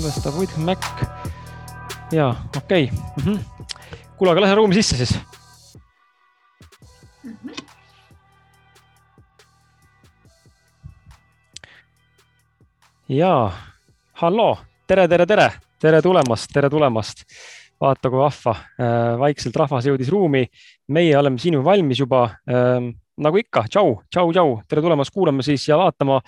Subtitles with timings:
[0.00, 0.80] Salvestab with Mac.
[2.12, 2.98] ja okei okay.
[3.24, 3.38] mm -hmm.,
[4.16, 5.18] kuule, aga lähe ruumi sisse siis
[7.24, 7.36] mm.
[7.44, 7.64] -hmm.
[13.08, 13.52] ja
[14.12, 17.22] halloo, tere, tere, tere, tere tulemast, tere tulemast.
[17.80, 20.46] vaata, kui vahva, äh, vaikselt rahvas jõudis ruumi.
[20.88, 25.68] meie oleme siin valmis juba ähm, nagu ikka, tšau, tšau, tšau, tere tulemast kuulama siis
[25.68, 26.20] ja vaatama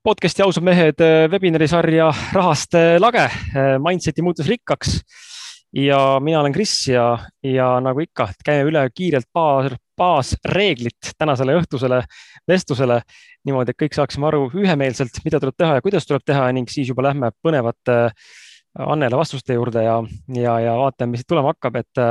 [0.00, 3.26] podcast'i ausad mehed äh, webinari sarja Rahast äh, lage.
[3.52, 5.00] Äh, Mindseti muutus rikkaks.
[5.72, 12.00] ja mina olen Kris ja, ja nagu ikka, käime üle kiirelt baas, baasreeglit tänasele õhtusele
[12.48, 12.96] vestlusele
[13.46, 16.90] niimoodi, et kõik saaksime aru ühemeelselt, mida tuleb teha ja kuidas tuleb teha ning siis
[16.90, 18.00] juba lähme põnevate
[18.80, 20.00] Annele vastuste juurde ja,
[20.34, 22.02] ja, ja vaatame, mis siit tulema hakkab, et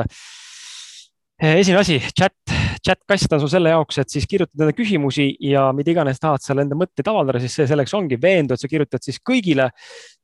[1.39, 5.93] esimene asi, chat chat-kast on sul selle jaoks, et siis kirjutada enda küsimusi ja mida
[5.93, 8.19] iganes tahad seal enda mõtteid avaldada, siis see selleks ongi.
[8.21, 9.69] Veendu, et sa kirjutad siis kõigile.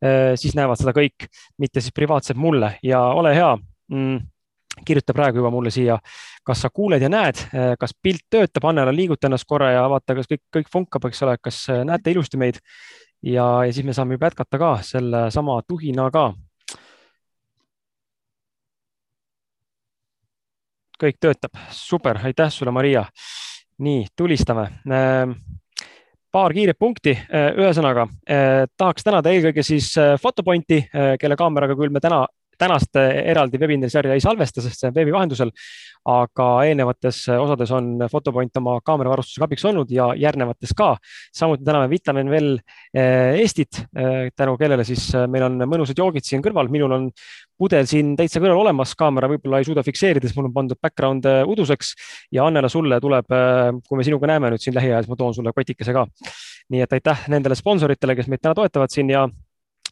[0.03, 1.27] Eh, siis näevad seda kõik,
[1.61, 2.75] mitte siis privaatselt mulle.
[2.85, 3.51] Ja ole hea.
[3.93, 4.23] Mm,
[4.85, 5.97] kirjuta praegu juba mulle siia,
[6.45, 10.17] kas sa kuuled ja näed, eh, kas pilt töötab, Annela, liiguta ennast korra ja vaata,
[10.17, 12.59] kas kõik, kõik funkab, eks ole, kas eh, näete ilusti meid.
[13.23, 16.33] ja, ja siis me saame juba jätkata ka sellesama tuhinaga
[20.99, 23.05] kõik töötab, super, aitäh sulle, Maria.
[23.77, 24.69] nii, tulistame.
[24.87, 25.31] Ehm,
[26.31, 31.75] paar kiiret punkti, ehm, ühesõnaga eh, tahaks tänada eelkõige siis eh, Photopointi, eh, kelle kaameraga
[31.75, 32.25] küll me täna
[32.57, 35.51] tänast eraldi webinari sarja ei salvesta, sest see on veebi vahendusel.
[36.05, 40.97] aga eelnevates osades on Photopoint oma kaameravarustusega abiks olnud ja järgnevates ka.
[41.33, 42.57] samuti täname Vitamin Well
[42.93, 43.81] Eestit,
[44.35, 47.09] tänu kellele siis meil on mõnusad joogid siin kõrval, minul on
[47.57, 51.27] pudel siin täitsa kõrval olemas, kaamera võib-olla ei suuda fikseerida, sest mul on pandud background
[51.47, 51.93] uduseks
[52.35, 53.31] ja Annela, sulle tuleb,
[53.87, 56.05] kui me sinuga näeme nüüd siin lähiajal, siis ma toon sulle kotikese ka.
[56.73, 59.27] nii et aitäh nendele sponsoritele, kes meid täna toetavad siin ja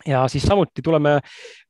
[0.07, 1.17] ja siis samuti tuleme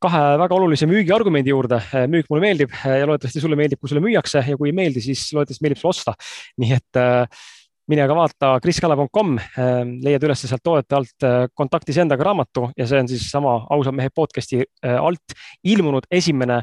[0.01, 1.81] kahe väga olulise müügiargumendi juurde.
[2.09, 5.25] müük mulle meeldib ja loodetavasti sulle meeldib, kui sulle müüakse ja kui ei meeldi, siis
[5.33, 6.16] loodetavasti meeldib sulle osta.
[6.57, 7.44] nii et äh,
[7.91, 12.88] mine ka vaata kriskala.com, ähm, leiad üles sealt toodete alt äh, kontaktis endaga raamatu ja
[12.88, 15.35] see on siis sama ausa mehe podcast'i äh, alt
[15.67, 16.61] ilmunud esimene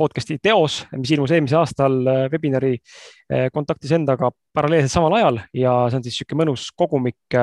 [0.00, 2.78] podcast'i teos, mis ilmus eelmisel aastal äh, webinari
[3.54, 7.36] kontaktis endaga paralleelselt samal ajal ja see on siis niisugune mõnus kogumik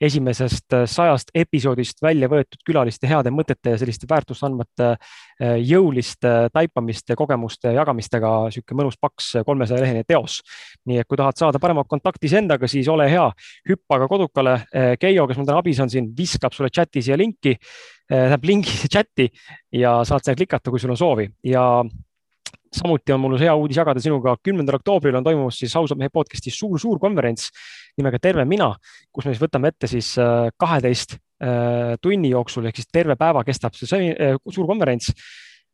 [0.00, 4.94] esimesest sajast episoodist välja võetud külaliste heade mõtete ja selliste väärtust andvate
[5.60, 10.38] jõuliste taipamiste, kogemuste jagamistega, niisugune mõnus paks kolmesaja leheline teos.
[10.88, 13.26] nii et kui tahad saada paremat kontakti iseendaga, aga siis ole hea,
[13.70, 14.56] hüppa ka kodukale.
[14.74, 18.44] Eh, Keijo, kes mul täna abis on siin, viskab sulle chati siia linki, eh, tähendab
[18.44, 19.28] lingi chati
[19.72, 21.28] ja saad seda klikata, kui sul on soovi.
[21.46, 21.84] Ja
[22.76, 26.58] samuti on mul hea uudis jagada sinuga, kümnendal oktoobril on toimumas siis ausad mehe podcast'is
[26.58, 27.48] suur-suur konverents
[27.96, 28.72] nimega Terve mina,
[29.12, 31.20] kus me siis võtame ette siis eh, kaheteist
[32.00, 34.06] tunni jooksul ehk siis terve päeva kestab see
[34.48, 35.10] suur konverents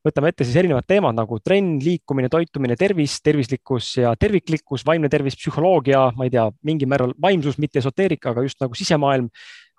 [0.06, 5.36] võtame ette siis erinevad teemad nagu trenn, liikumine, toitumine, tervis, tervislikkus ja terviklikkus, vaimne tervis,
[5.38, 9.30] psühholoogia, ma ei tea, mingil määral vaimsus, mitte esoteerika, aga just nagu sisemaailm,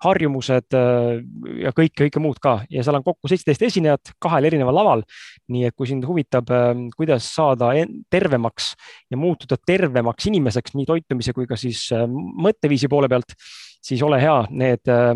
[0.04, 1.20] harjumused äh,
[1.62, 5.04] ja kõik, kõike muud ka ja seal on kokku seitseteist esinejat kahel erineval laval.
[5.52, 7.70] nii et kui sind huvitab, ähm, kuidas saada
[8.10, 8.72] tervemaks
[9.12, 13.36] ja muutuda tervemaks inimeseks nii toitumise kui ka siis äh, mõtteviisi poole pealt,
[13.84, 15.12] siis ole hea, need äh,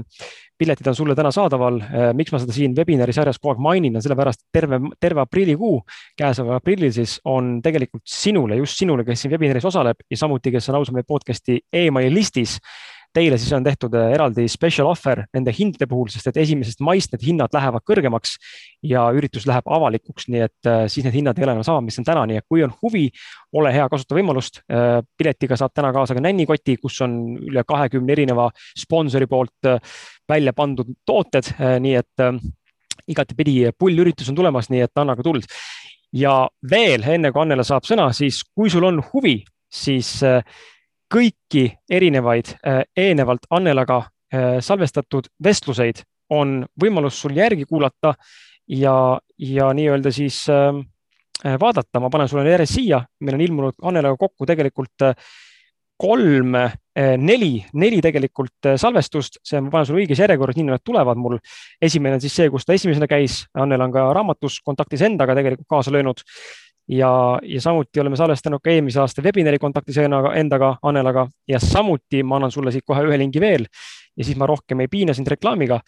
[0.59, 1.81] piletid on sulle täna saadaval.
[1.83, 5.81] Äh, miks ma seda siin webinari sarjas kogu aeg mainin, on sellepärast terve, terve aprillikuu,
[6.19, 10.71] käesoleval aprillil siis on tegelikult sinule, just sinule, kes siin webinaris osaleb ja samuti, kes
[10.71, 12.59] on ausalt meie podcast'i emaili listis
[13.17, 17.15] Teile siis on tehtud äh, eraldi special offer nende hindade puhul, sest et esimesest maist
[17.15, 18.37] need hinnad lähevad kõrgemaks
[18.87, 21.99] ja üritus läheb avalikuks, nii et äh, siis need hinnad ei ole enam sama, mis
[22.01, 23.07] on täna, nii et kui on huvi,
[23.57, 24.61] ole hea, kasuta võimalust.
[25.19, 27.15] piletiga saab täna kaasa ka nännikoti, kus on
[27.49, 29.71] üle kahekümne erineva sponsori poolt
[30.29, 32.41] välja pandud tooted, nii et äh,
[33.09, 35.49] igatepidi pullüritus on tulemas, nii et anna ka tuld.
[36.13, 40.41] ja veel enne kui Annela saab sõna, siis kui sul on huvi, siis äh,
[41.13, 44.05] kõiki erinevaid äh, eelnevalt Annelaga
[44.61, 46.03] salvestatud vestluseid
[46.37, 48.11] on võimalus sul järgi kuulata
[48.69, 50.43] ja, ja nii-öelda siis
[51.63, 55.07] vaadata, ma panen sulle järjest siia, meil on ilmunud Annelaga kokku tegelikult
[55.97, 56.55] kolm,
[57.25, 61.41] neli, neli tegelikult salvestust, see ma panen sulle õiges järjekorras, nii nad tulevad mul.
[61.83, 65.73] esimene on siis see, kus ta esimesena käis, Annel on ka raamatus kontaktis endaga tegelikult
[65.73, 66.21] kaasa löönud.
[66.89, 72.39] Ja, ja samuti oleme salvestanud ka eelmise aasta webinari kontaktis endaga, Annelaga ja samuti ma
[72.39, 73.67] annan sulle siit kohe ühe lingi veel
[74.17, 75.81] ja siis ma rohkem ei piina sind reklaamiga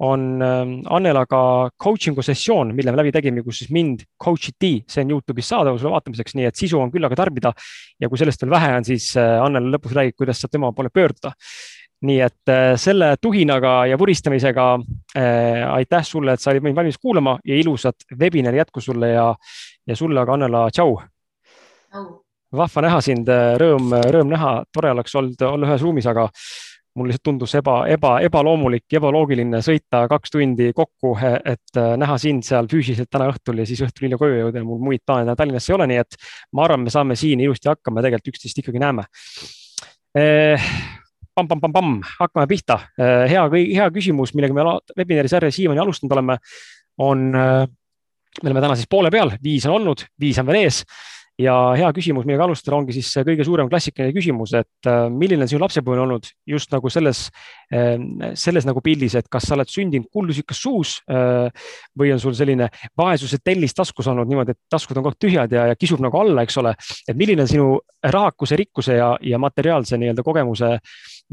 [0.00, 5.04] on ähm, Annelaga coaching'u sessioon, mille me läbi tegime, kus siis mind coach iti, see
[5.04, 7.52] on Youtube'is saadaval sulle vaatamiseks, nii et sisu on küllaga tarbida.
[8.00, 10.88] ja kui sellest veel vähe on, siis äh, Annela lõpus räägib, kuidas saab tema poole
[10.94, 11.34] pöörduda.
[12.06, 14.66] Nii et äh, selle tuhinaga ja vuristamisega
[15.16, 19.26] äh, aitäh sulle, et sa olid meid valmis kuulama ja ilusat webinari jätku sulle ja,
[19.86, 20.96] ja sulle aga Annela, tšau.
[22.56, 23.28] Vahva näha sind,
[23.62, 26.24] rõõm, rõõm näha, tore oleks olnud olla ühes ruumis, aga
[26.98, 32.46] mul lihtsalt tundus eba, eba, ebaloomulik ebaloogiline sõita kaks tundi kokku, et äh, näha sind
[32.46, 35.68] seal füüsiliselt täna õhtul ja siis õhtul hilja koju jõuda ja mul muid plaane Tallinnas
[35.70, 36.18] ei ole, nii et
[36.56, 39.06] ma arvan, me saame siin ilusti hakkama, tegelikult üksteist ikkagi näeme.
[40.18, 40.70] Eh,
[41.40, 42.78] pamm-pamm-pamm-pamm, hakkame pihta.
[42.98, 43.44] Eh, hea,
[43.74, 44.66] hea küsimus, millega me
[44.98, 46.36] webinari sarja siiamaani alustanud oleme,
[47.00, 47.64] on, eh,
[48.42, 50.84] me oleme täna siis poole peal, viis on olnud, viis on veel ees
[51.40, 55.50] ja hea küsimus, millega alustada, ongi siis kõige suurem klassikaline küsimus, et äh, milline on
[55.50, 57.22] sinu lapsepõlve olnud just nagu selles,
[57.74, 58.08] ähm,
[58.38, 61.48] selles nagu pildis, et kas sa oled sündinud kuldusükas suus äh,
[61.98, 65.56] või on sul selline vaesuse tellis taskus olnud niimoodi, et taskud on kogu aeg tühjad
[65.56, 66.74] ja, ja kisub nagu alla, eks ole.
[67.08, 67.70] et milline on sinu
[68.04, 70.76] rahakuse, rikkuse ja, ja materiaalse nii-öelda kogemuse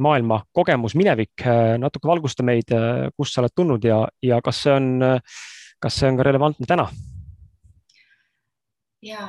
[0.03, 2.71] maailma kogemus, minevik, äh, natuke valgusta meid,
[3.17, 5.19] kust sa oled tulnud ja, ja kas see on,
[5.83, 6.87] kas see on ka relevantne täna?
[9.07, 9.27] jaa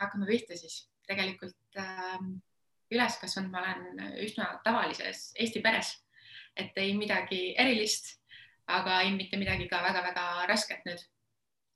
[0.00, 0.84] hakkame pihta siis.
[1.06, 2.18] tegelikult äh,
[2.90, 5.92] üles kasvanud ma olen üsna tavalises Eesti peres,
[6.56, 8.16] et ei midagi erilist,
[8.66, 11.02] aga ei mitte midagi ka väga-väga rasket nüüd.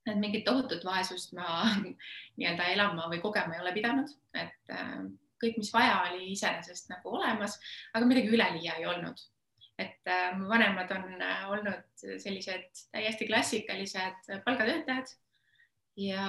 [0.08, 1.64] et mingit tohutut vaesust ma
[2.38, 5.02] nii-öelda elama või kogema ei ole pidanud, et äh,
[5.40, 7.58] kõik, mis vaja, oli iseenesest nagu olemas,
[7.94, 9.20] aga midagi üleliia ei olnud
[9.80, 15.14] et mu vanemad on äh, olnud sellised täiesti klassikalised palgatöötajad
[15.96, 16.26] ja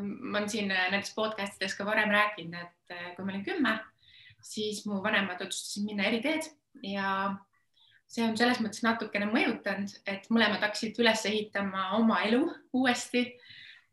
[0.00, 3.44] ma olen siin äh, nendes podcast ides ka varem rääkinud, et äh, kui ma olin
[3.44, 3.72] kümme,
[4.42, 6.48] siis mu vanemad otsustasid minna eri teed
[6.86, 7.32] ja
[8.10, 12.44] see on selles mõttes natukene mõjutanud, et mõlemad hakkasid üles ehitama oma elu
[12.78, 13.32] uuesti.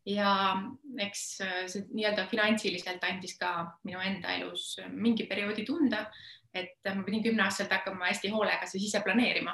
[0.08, 0.56] ja
[0.98, 3.50] eks äh, see nii-öelda finantsiliselt andis ka
[3.84, 6.06] minu enda elus mingi perioodi tunda,
[6.54, 9.52] et ma pidin kümneaastaselt hakkama hästi hoolega siis ise planeerima,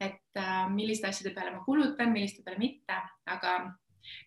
[0.00, 0.42] et
[0.74, 2.98] milliste asjade peale ma kulutan, milliste peale mitte,
[3.30, 3.54] aga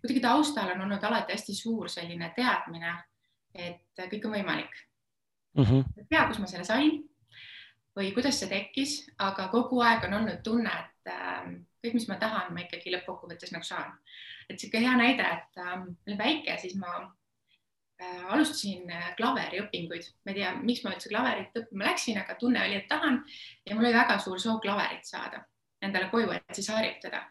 [0.02, 2.96] kuidagi taustal on olnud alati hästi suur selline teadmine,
[3.54, 4.76] et kõik on võimalik
[5.58, 5.64] mm.
[5.64, 5.98] -hmm.
[5.98, 7.02] ei tea, kust ma selle sain
[7.98, 11.52] või kuidas see tekkis, aga kogu aeg on olnud tunne, et äh,
[11.84, 14.00] kõik, mis ma tahan, ma ikkagi lõppkokkuvõttes nagu saan.
[14.50, 20.10] et sihuke hea näide, et äh, ma olin väike, siis ma äh, alustasin äh, klaveriõpinguid,
[20.26, 23.22] ma ei tea, miks ma üldse klaverit õppima läksin, aga tunne oli, et tahan
[23.66, 25.46] ja mul oli väga suur soov klaverit saada
[25.84, 27.26] endale koju, et siis harjutada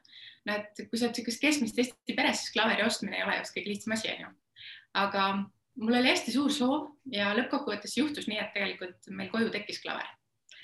[0.48, 3.54] no et kui sa oled niisugust keskmist Eesti peres, siis klaveri ostmine ei ole just
[3.56, 4.32] kõige lihtsam asi, onju.
[5.02, 5.26] aga
[5.82, 10.08] mul oli hästi suur soov ja lõppkokkuvõttes juhtus nii, et tegelikult meil koju tekkis klaver,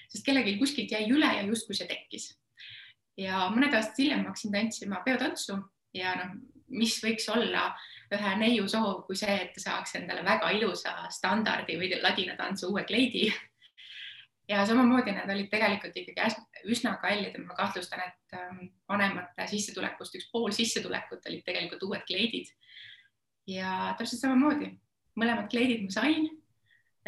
[0.09, 2.33] sest kellelgi kuskilt jäi üle ja justkui see tekkis.
[3.19, 5.59] ja mõned aastad hiljem hakkasin tantsima peotantsu
[5.97, 6.35] ja noh,
[6.69, 7.71] mis võiks olla
[8.13, 13.29] ühe neiu soov kui see, et saaks endale väga ilusa standardi või ladinatantsu uue kleidi
[14.49, 20.17] ja samamoodi need olid tegelikult ikkagi üsna kallid ja ma kahtlustan, et ähm, vanemate sissetulekust
[20.19, 22.51] üks pool sissetulekut olid tegelikult uued kleidid.
[23.49, 24.73] ja täpselt samamoodi,
[25.21, 26.29] mõlemad kleidid ma sain,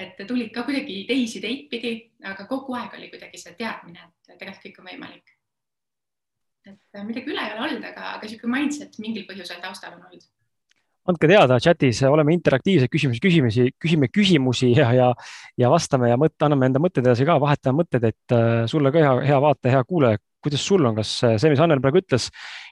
[0.01, 1.95] et tulid ka kuidagi teisi teid pidi,
[2.25, 5.37] aga kogu aeg oli kuidagi see teadmine, et tegelikult kõik on võimalik.
[6.67, 10.07] et äh, midagi üle ei ole olnud, aga, aga niisugune mindset mingil põhjusel taustal on
[10.11, 10.29] olnud
[11.11, 15.13] andke teada chatis, oleme interaktiivsed, küsimusi, küsimusi, küsime küsimusi ja, ja,
[15.61, 19.03] ja vastame ja mõtte, anname enda mõtted edasi ka, vahetame mõtted, et äh, sulle ka
[19.03, 22.29] hea, hea vaataja, hea kuulaja, kuidas sul on, kas äh, see, mis Annel praegu ütles,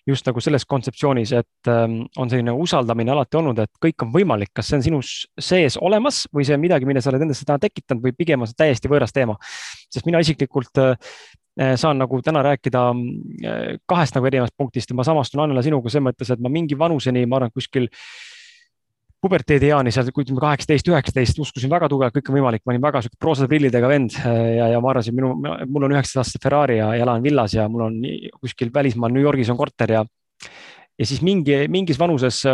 [0.09, 4.53] just nagu selles kontseptsioonis, et ähm, on selline usaldamine alati olnud, et kõik on võimalik,
[4.57, 7.61] kas see on sinus sees olemas või see on midagi, mille sa oled endasse täna
[7.63, 9.37] tekitanud või pigem on see täiesti võõras teema?
[9.89, 10.97] sest mina isiklikult äh,
[11.81, 12.83] saan nagu täna rääkida
[13.43, 16.79] eh, kahest nagu erinevast punktist ja ma samastun Annela sinuga selles mõttes, et ma mingi
[16.79, 17.89] vanuseni, ma arvan, kuskil
[19.19, 23.03] puberteedieani seal, kui ütleme kaheksateist, üheksateist, uskusin väga tugevalt, kõik on võimalik, ma olin väga
[23.03, 26.79] sihuke proosade prillidega vend eh, ja, ja ma arvasin, minu, mul on üheksateist aastast Ferrari
[26.79, 28.01] ja, ja elan villas ja mul on
[28.39, 30.05] kuskil välismaal New Yorgis on korter ja,
[30.99, 32.45] ja siis mingi, mingis vanuses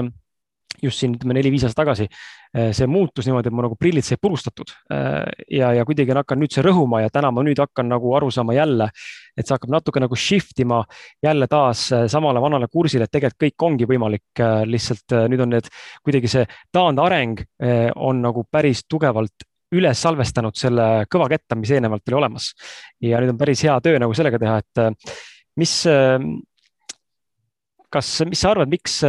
[0.83, 2.07] just siin ütleme neli-viis aastat tagasi,
[2.55, 6.41] eh, see muutus niimoodi, et mu nagu prillid said purustatud eh, ja, ja kuidagi hakkan
[6.41, 8.91] nüüd see rõhuma ja täna ma nüüd hakkan nagu aru saama jälle,
[9.37, 10.83] et see hakkab natuke nagu shift ima
[11.25, 15.67] jälle taas eh, samale vanale kursile, et tegelikult kõik ongi võimalik, lihtsalt nüüd on need
[16.05, 17.41] kuidagi see taandareng
[17.97, 22.53] on nagu päris tugevalt üles salvestanud selle kõva ketta, mis eelnevalt oli olemas.
[23.03, 25.11] ja nüüd on päris hea töö nagu sellega teha, et
[25.59, 25.75] mis,
[27.91, 29.01] kas, mis sa arvad, miks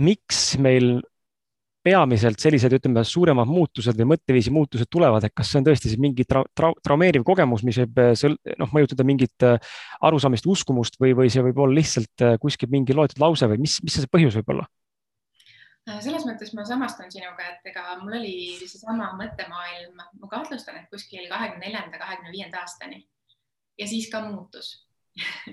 [0.00, 1.00] miks meil
[1.82, 6.00] peamiselt sellised, ütleme, suuremad muutused või mõtteviisi muutused tulevad, et kas see on tõesti siis
[6.00, 7.98] mingi tra tra traumeeriv kogemus, mis võib
[8.60, 9.72] noh, mõjutada mingit äh,
[10.06, 13.80] arusaamist, uskumust või, või see võib olla lihtsalt äh, kuskil mingi loetud lause või mis,
[13.82, 14.68] mis see põhjus võib olla?
[15.90, 20.86] Äh, selles mõttes ma samastan sinuga, et ega mul oli seesama mõttemaailm, ma kahtlustan, et
[20.92, 23.02] kuskil kahekümne neljanda, kahekümne viienda aastani.
[23.80, 24.76] Ja siis ka muutus.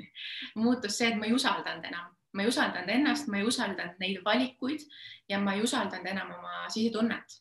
[0.55, 4.19] Muutus see, et ma ei usaldanud enam, ma ei usaldanud ennast, ma ei usaldanud neid
[4.25, 4.83] valikuid
[5.29, 7.39] ja ma ei usaldanud enam oma sisetunnet.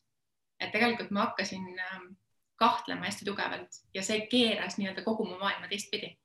[0.59, 2.07] et tegelikult ma hakkasin ähm,
[2.55, 6.17] kahtlema hästi tugevalt ja see keeras nii-öelda kogu mu maailma teistpidi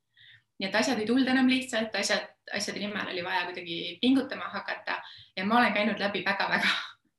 [0.58, 5.00] nii et asjad ei tulnud enam lihtsalt, asjad, asjade nimel oli vaja kuidagi pingutama hakata
[5.36, 6.70] ja ma olen käinud läbi väga-väga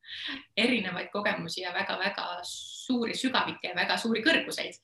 [0.66, 4.80] erinevaid kogemusi ja väga-väga suuri sügavikke ja väga suuri kõrguseid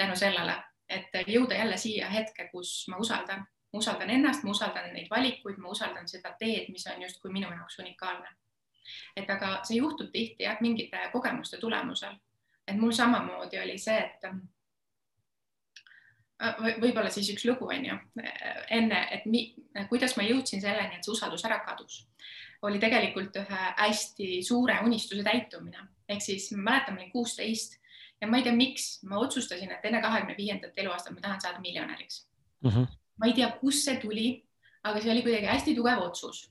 [0.00, 0.54] tänu sellele,
[0.88, 5.58] et jõuda jälle siia hetke, kus ma usaldan, ma usaldan ennast, ma usaldan neid valikuid,
[5.58, 8.28] ma usaldan seda teed, mis on justkui minu jaoks unikaalne.
[9.16, 12.16] et aga see juhtub tihti jah, mingite kogemuste tulemusel,
[12.66, 14.26] et mul samamoodi oli see, et
[16.40, 17.96] Äh, võib-olla siis üks lugu on ju
[18.72, 19.42] enne, et mi,
[19.90, 21.98] kuidas ma jõudsin selleni, et see usaldus ära kadus,
[22.64, 27.76] oli tegelikult ühe hästi suure unistuse täitumine, ehk siis ma mäletan, ma olin kuusteist
[28.22, 31.60] ja ma ei tea, miks ma otsustasin, et enne kahekümne viiendat eluaastat ma tahan saada
[31.60, 32.24] miljonäriks
[32.64, 32.70] mm.
[32.70, 32.88] -hmm.
[33.20, 34.30] Ma ei tea, kust see tuli,
[34.88, 36.48] aga see oli kuidagi hästi tugev otsus.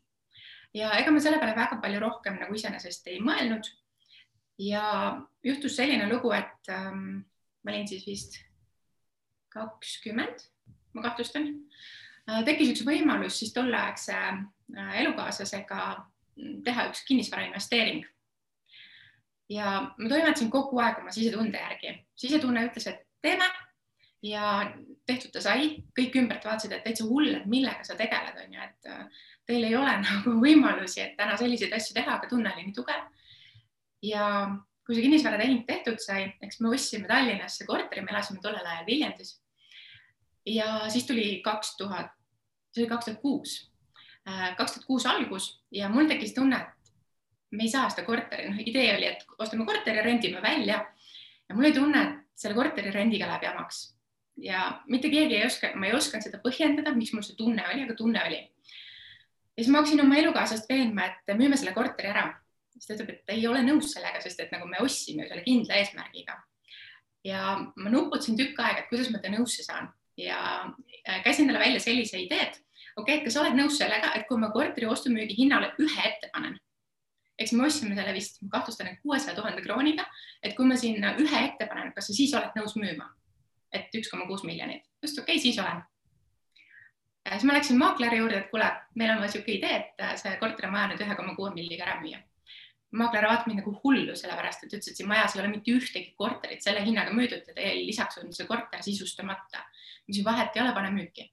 [0.73, 3.65] ja ega ma selle peale väga palju rohkem nagu iseenesest ei mõelnud.
[4.61, 4.83] ja
[5.43, 7.23] juhtus selline lugu, et ähm,
[7.63, 8.37] ma olin siis vist
[9.49, 10.45] kakskümmend,
[10.93, 11.47] ma kahtlustan.
[12.29, 15.81] Äh, tekkis üks võimalus siis tolleaegse äh, elukaaslasega
[16.65, 18.05] teha üks kinnisvarainvesteering.
[19.49, 23.47] ja ma toimetasin kogu aeg oma sisetunde järgi, sisetunne ütles, et teeme
[24.25, 24.71] ja
[25.07, 28.65] tehtud ta sai, kõik ümbert vaatasid, et täitsa hull, et millega sa tegeled, on ju,
[28.65, 32.67] et äh, teil ei ole nagu võimalusi, et täna selliseid asju teha, aga tunne oli
[32.67, 33.05] nii tugev.
[34.03, 34.25] ja
[34.85, 39.37] kui see kinnisvaratehing tehtud sai, eks me ostsime Tallinnasse korteri, me elasime tollel ajal Viljandis.
[40.45, 42.11] ja siis tuli kaks tuhat,
[42.73, 43.55] see oli kaks tuhat kuus,
[44.27, 46.91] äh, kaks tuhat kuus algus ja mul tekkis tunne, et
[47.51, 50.83] me ei saa seda korteri, noh, idee oli, et ostame korteri rendime välja.
[51.49, 53.87] ja mul oli tunne, et selle korteri rendiga läheb jamaks
[54.43, 57.85] ja mitte keegi ei oska, ma ei osanud seda põhjendada, miks mul see tunne oli,
[57.87, 58.39] aga tunne oli.
[58.43, 62.29] ja siis ma hakkasin oma elukaaslast veenma, et müüme selle korteri ära
[62.79, 65.43] siis ta ütleb, et ta ei ole nõus sellega, sest et nagu me ostsime selle
[65.45, 66.37] kindla eesmärgiga.
[67.27, 70.39] ja ma nuputasin tükk aega, et kuidas ma ta nõusse saan ja
[71.03, 72.55] äh, käisin talle välja sellise idee, et
[72.95, 76.05] okei okay,, et kas sa oled nõus sellega, et kui ma korteri ostu-müügi hinnale ühe
[76.07, 76.55] ette panen,
[77.39, 80.07] eks me ostsime selle vist, ma kahtlustan, et kuuesaja tuhande krooniga,
[80.43, 83.11] et kui ma sinna ühe ette panen, kas sa siis oled nõus müüma?
[83.71, 85.83] Et üks koma kuus miljonit, just okei okay,, siis olen
[87.29, 90.93] siis ma läksin maakleri juurde, et kuule, meil on niisugune idee, et äh, see korterimaja
[90.93, 92.23] nüüd ühe koma kuue milliga ära müüa
[92.91, 96.15] maakler vaatas mind nagu hullu, sellepärast et ütles, et siin majas ei ole mitte ühtegi
[96.17, 99.61] korterit selle hinnaga müüdud ja teil lisaks on see korter sisustamata.
[99.61, 101.27] ma ütlesin, vahet ei ole, pane müüki.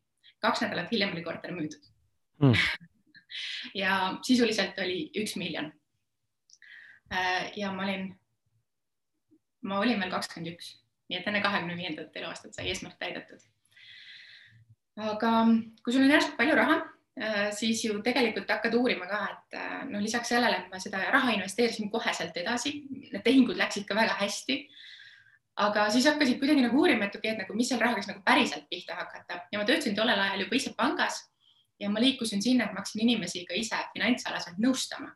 [0.45, 1.89] kaks nädalat hiljem oli korter müüdud
[2.45, 2.55] mm.
[3.83, 5.73] ja sisuliselt oli üks miljon.
[7.13, 8.11] Äh, ja ma olin,
[9.63, 10.75] ma olin veel kakskümmend üks,
[11.09, 13.41] nii et enne kahekümne viiendat eluaastat sai eesmärk täidetud.
[14.97, 15.33] aga
[15.85, 16.83] kui sul on järsku palju raha
[17.17, 19.55] Äh, siis ju tegelikult hakkad uurima ka, et
[19.89, 24.19] noh, lisaks sellele, et ma seda raha investeerisin koheselt edasi, need tehingud läksid ka väga
[24.21, 24.67] hästi.
[25.57, 28.21] aga siis hakkasid kuidagi nagu uurima, et okei et nagu mis seal rahaga siis nagu
[28.27, 31.23] päriselt pihta hakata ja ma töötasin tollel ajal juba ise pangas
[31.81, 35.15] ja ma liikusin sinna, et ma hakkasin inimesi ka ise finantsalaselt nõustama.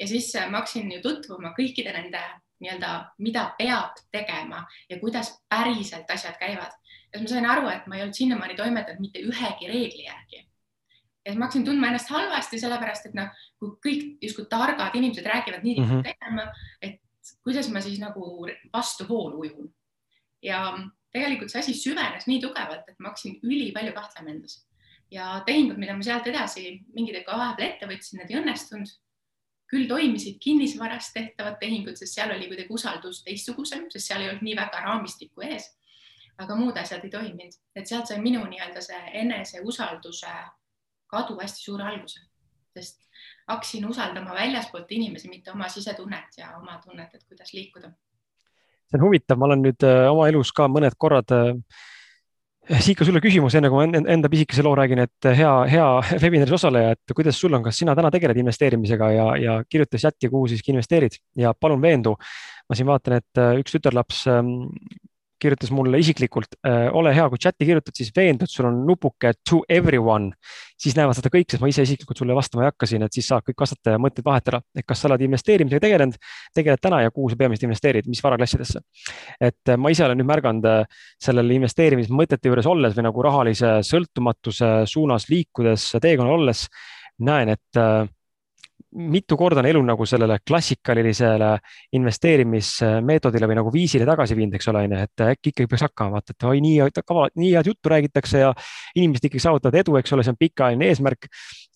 [0.00, 2.20] ja siis äh, ma hakkasin ju tutvuma kõikide nende
[2.62, 6.72] nii-öelda, mida peab tegema ja kuidas päriselt asjad käivad.
[7.12, 10.46] ja siis ma sain aru, et ma ei olnud sinnamaani toimetanud mitte ühegi reegli järgi
[11.26, 15.62] ja ma hakkasin tundma ennast halvasti, sellepärast et noh, kui kõik justkui targad inimesed räägivad
[15.62, 16.02] nii mm -hmm.
[16.08, 16.48] tegema,
[16.82, 17.00] et
[17.44, 19.74] kuidas ma siis nagu vastu voolu ujun.
[20.42, 20.74] ja
[21.12, 24.66] tegelikult see asi süvenes nii tugevalt, et ma hakkasin ülipalju kahtlema endas
[25.12, 28.92] ja tehingud, mida ma sealt edasi mingitega vahepeal ette võtsin, need ei õnnestunud.
[29.72, 34.44] Küll toimisid kinnisvarast tehtavad tehingud, sest seal oli kuidagi usaldus teistsugusem, sest seal ei olnud
[34.44, 35.70] nii väga raamistikku ees.
[36.42, 40.30] aga muud asjad ei toiminud, et sealt sai minu nii-öelda see eneseusalduse
[41.12, 42.22] kadu hästi suure alguse,
[42.74, 43.04] sest
[43.48, 47.92] hakkasin usaldama väljaspoolt inimesi, mitte oma sisetunnet ja oma tunnet, et kuidas liikuda.
[48.88, 51.52] see on huvitav, ma olen nüüd äh, oma elus ka mõned korrad äh,
[52.80, 55.86] siit ka sulle küsimus, enne kui ma enda pisikese loo räägin, et äh, hea, hea
[56.22, 60.30] webinaris osaleja, et kuidas sul on, kas sina täna tegeled investeerimisega ja, ja kirjuta chati,
[60.32, 62.16] kuhu siiski investeerid ja palun veendu.
[62.70, 64.52] ma siin vaatan, et üks tütarlaps ähm,
[65.42, 69.32] kirjutas mulle isiklikult äh,, ole hea, kui chati kirjutad, siis veendu, et sul on nupuke
[69.48, 70.30] to everyone,
[70.80, 73.28] siis näevad seda kõik, sest ma ise isiklikult sulle vastama ei hakka siin, et siis
[73.32, 76.16] saab kõik vastata ja mõtteid vahetada, et kas sa oled investeerimisega tegelenud,
[76.54, 78.82] tegeled täna ja kuhu sa peamiselt investeerid, mis varaklassidesse.
[79.40, 83.78] et äh, ma ise olen nüüd märganud äh, sellele investeerimismõtete juures olles või nagu rahalise
[83.86, 86.66] sõltumatuse suunas liikudes, teekonnal olles,
[87.22, 87.82] näen, et
[88.92, 91.50] mitu korda on elu nagu sellele klassikalisele
[91.96, 96.18] investeerimismeetodile või nagu viisile tagasi viinud, eks ole, on ju, et äkki ikkagi peaks hakkama
[96.18, 96.88] vaata, et oi nii,
[97.40, 98.50] nii head juttu räägitakse ja
[98.98, 101.30] inimesed ikkagi saavutavad edu, eks ole, see on pikaajaline eesmärk.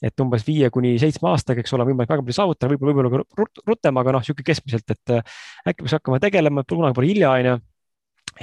[0.04, 3.62] et umbes viie kuni seitsme aastaga, eks ole, võimalik väga palju saavutada, võib-olla, võib-olla ka
[3.64, 7.56] rutem, aga noh, niisugune keskmiselt, et äkki peaks hakkama tegelema, kunagi pole hilja, on ju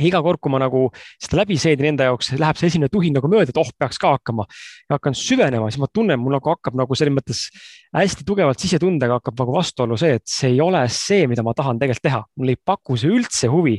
[0.02, 0.88] iga kord, kui ma nagu
[1.22, 4.16] seda läbi seedin enda jaoks, läheb see esimene tuhin nagu mööda, et oh, peaks ka
[4.16, 4.48] hakkama.
[4.90, 7.46] ja hakkan süvenema, siis ma tunnen, mul nagu hakkab nagu selles mõttes
[7.94, 11.82] hästi tugevalt sisetundega hakkab nagu vastuollu see, et see ei ole see, mida ma tahan
[11.82, 13.78] tegelikult teha, mul ei paku see üldse huvi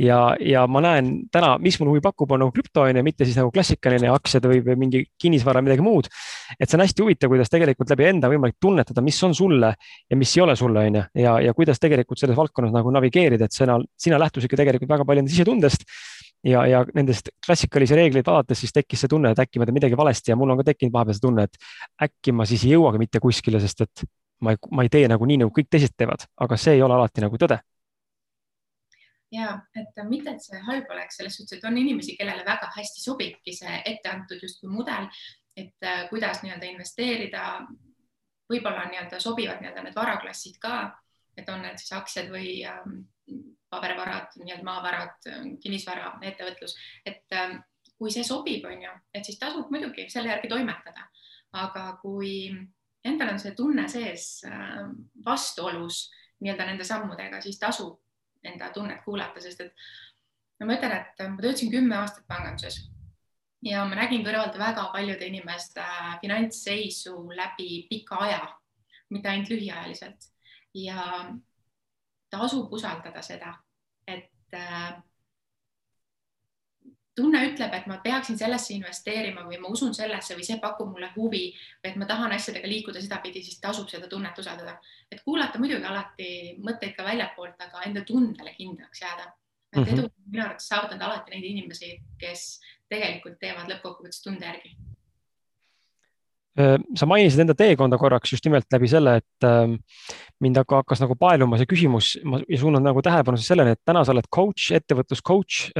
[0.00, 3.26] ja, ja ma näen täna, mis mul huvi pakub, on nagu krüpto on ju, mitte
[3.28, 6.08] siis nagu klassikaline aktsiad või, või mingi kinnisvara, midagi muud.
[6.58, 10.18] et see on hästi huvitav, kuidas tegelikult läbi enda võimalik tunnetada, mis on sulle ja
[10.18, 13.56] mis ei ole sulle, on ju, ja, ja kuidas tegelikult selles valdkonnas nagu navigeerida, et
[13.56, 15.84] sina, sina lähtusidki tegelikult väga palju enda sisetundest
[16.46, 19.98] ja, ja nendest klassikalisi reegleid vaadates siis tekkis see tunne, et äkki ma teen midagi
[19.98, 23.02] valesti ja mul on ka tekkinud vahepeal see tunne, et äkki ma siis ei jõuagi
[23.02, 24.06] mitte kuskile, sest et
[24.40, 26.96] ma ei, ma ei tee nagu nii, nagu kõik teised teevad, aga see ei ole
[26.96, 27.60] alati nagu tõde
[29.32, 33.04] ja et mitte, et see halb oleks selles suhtes, et on inimesi, kellele väga hästi
[33.04, 35.06] sobibki see ette antud justkui mudel,
[35.56, 37.46] et äh, kuidas nii-öelda investeerida.
[38.50, 40.90] võib-olla nii-öelda sobivad nii-öelda need varaklassid ka,
[41.38, 43.04] et on need siis aktsiad või ähm,
[43.70, 45.28] pabervarad, nii-öelda maavarad,
[45.62, 46.74] kinnisvara, ettevõtlus,
[47.06, 47.60] et ähm,
[47.98, 51.06] kui see sobib, on ju, et siis tasub muidugi selle järgi toimetada,
[51.62, 52.50] aga kui
[53.06, 54.82] endal on see tunne sees äh,
[55.24, 56.08] vastuolus
[56.40, 58.00] nii-öelda nende sammudega, siis tasub
[58.44, 59.84] enda tunnet kuulata, sest et
[60.60, 62.80] no ma ütlen, et ma töötasin kümme aastat panganduses
[63.64, 65.84] ja ma nägin kõrvalt väga paljude inimeste
[66.22, 68.40] finantsseisu läbi pika aja,
[69.12, 70.28] mitte ainult lühiajaliselt.
[70.74, 71.04] Ja
[72.30, 73.54] tasub usaldada seda,
[74.06, 75.00] et äh,
[77.20, 81.10] tunne ütleb, et ma peaksin sellesse investeerima või ma usun sellesse või see pakub mulle
[81.16, 84.78] huvi või et ma tahan asjadega liikuda sedapidi, siis tasub seda tunnet usaldada.
[85.10, 86.30] et kuulata muidugi alati
[86.64, 89.32] mõtteid ka väljapoolt, aga enda tundele kindlaks jääda.
[89.72, 89.92] et mm -hmm.
[89.92, 94.74] edu minu arvates saavutavad alati neid inimesi, kes tegelikult teevad lõppkokkuvõttes tunde järgi
[96.58, 99.76] äh, sa mainisid enda teekonda korraks just nimelt läbi selle, et ähm,
[100.40, 102.16] mind hakkas nagu paeluma see küsimus
[102.48, 105.70] ja suunan nagu tähelepanu sellele, et täna sa oled coach, ettevõtlus coach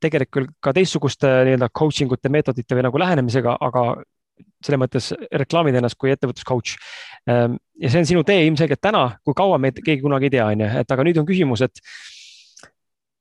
[0.00, 3.84] äh, tegelikult ka teistsuguste nii-öelda coaching ute meetodite või nagu lähenemisega, aga
[4.64, 5.10] selles mõttes
[5.42, 6.76] reklaamid ennast kui ettevõtluscoach.
[7.28, 10.48] Ehm, ja see on sinu tee ilmselgelt täna, kui kaua me keegi kunagi ei tea,
[10.54, 11.80] on ju, et aga nüüd on küsimus, et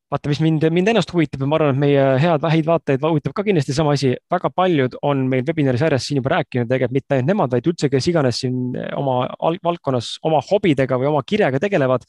[0.10, 3.36] vaata, mis mind, mind ennast huvitab ja ma arvan, et meie head, häid vaatajaid huvitab
[3.38, 4.16] ka kindlasti sama asi.
[4.32, 7.92] väga paljud on meil webinari sarjas siin juba rääkinud, tegelikult mitte ainult nemad, vaid üldse,
[7.94, 9.22] kes iganes siin oma
[9.64, 12.08] valdkonnas oma hobidega või oma kirjaga tegelevad.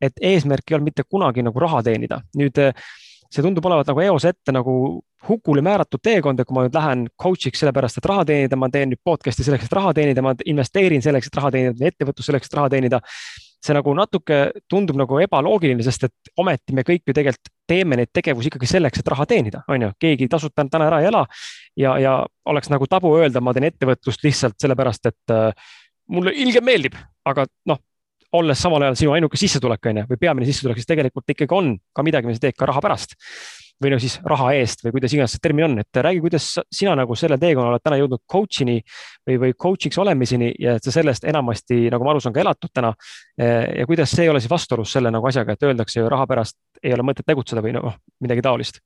[0.00, 2.22] et eesmärk ei olnud mitte kunagi nagu raha teenida.
[2.38, 2.60] nüüd
[3.30, 4.74] see tundub olevat nagu eos ette nagu
[5.28, 8.90] hukule määratud teekond, et kui ma nüüd lähen coach'iks sellepärast, et raha teenida, ma teen
[8.94, 12.58] nüüd podcast'i selleks, et raha teenida, ma investeerin selleks, et raha teenida, ettevõtlus selleks, et
[12.58, 13.00] raha teenida.
[13.60, 14.36] see nagu natuke
[14.72, 19.02] tundub nagu ebaloogiline, sest et ometi me kõik ju tegelikult teeme neid tegevusi ikkagi selleks,
[19.02, 21.26] et raha teenida, on ju, keegi tasuta täna ära ei ela.
[21.76, 22.14] ja, ja
[22.48, 25.52] oleks nagu tabu öelda, ma teen ettevõtlust lihtsalt sellepärast, et äh,
[26.08, 26.96] mulle ilgelt meeldib,
[27.28, 27.78] aga noh,
[28.38, 31.72] olles samal ajal sinu ainuke sissetulek, on ju, või peamine sissetulek, siis tegelikult ikkagi on
[31.96, 33.16] ka midagi, mida sa teed ka raha pärast.
[33.80, 36.92] või no siis raha eest või kuidas iganes see termin on, et räägi, kuidas sina
[36.98, 38.74] nagu selle teekonna oled täna jõudnud coach'ini
[39.24, 42.68] või, või coach'iks olemiseni ja et sa sellest enamasti, nagu ma aru saan, ka elatud
[42.76, 42.92] täna.
[43.40, 46.58] ja kuidas see ei ole siis vastuolus selle nagu asjaga, et öeldakse ju raha pärast
[46.82, 48.82] ei ole mõtet tegutseda või noh, midagi taolist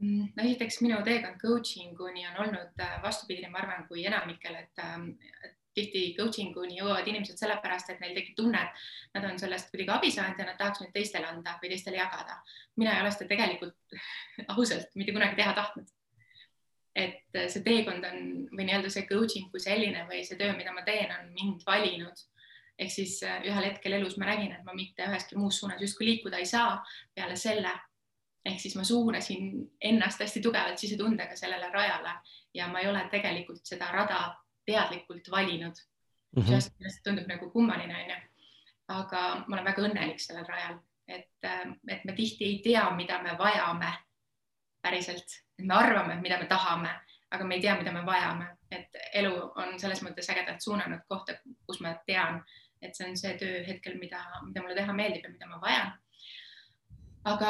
[0.00, 4.56] mm, no esiteks minu teekond coaching uni on olnud äh, vastupidine, ma arvan, kui enamikel,
[4.62, 5.10] et, ähm,
[5.44, 9.70] et tihti coaching uni jõuavad inimesed sellepärast, et neil tekib tunne, et nad on sellest
[9.72, 12.40] kuidagi abi saanud ja nad tahaks nüüd teistele anda või teistele jagada.
[12.76, 13.96] mina ei ole seda tegelikult
[14.56, 15.88] ausalt mitte kunagi teha tahtnud.
[17.00, 18.18] et see teekond on
[18.50, 22.26] või nii-öelda see coaching kui selline või see töö, mida ma teen, on mind valinud.
[22.78, 26.06] ehk siis äh, ühel hetkel elus ma nägin, et ma mitte üheski muus suunas justkui
[26.06, 26.82] liikuda ei saa
[27.14, 27.72] peale selle.
[28.44, 32.14] ehk siis ma suunasin ennast hästi tugevalt sisetundega sellele rajale
[32.54, 34.20] ja ma ei ole tegelikult seda rada
[34.66, 35.76] teadlikult valinud
[36.36, 36.42] mm.
[36.42, 36.70] -hmm.
[36.78, 38.16] küljest tundub nagu kummaline, onju.
[38.88, 43.22] aga ma olen väga õnnelik sellel rajal, et, äh, et me tihti ei tea, mida
[43.22, 43.92] me vajame
[44.82, 46.90] päriselt, et me arvame, mida me tahame,
[47.30, 51.34] aga me ei tea, mida me vajame, et elu on selles mõttes ägedalt suunanud kohta,
[51.66, 52.42] kus ma tean,
[52.82, 55.92] et see on see töö hetkel, mida, mida mulle teha meeldib ja mida ma vajan
[57.28, 57.48] aga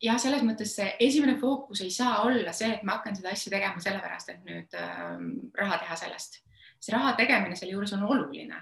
[0.00, 3.52] jah, selles mõttes see esimene fookus ei saa olla see, et ma hakkan seda asja
[3.52, 5.18] tegema sellepärast, et nüüd äh,
[5.60, 6.40] raha teha sellest
[6.80, 8.60] see raha tegemine sealjuures on oluline.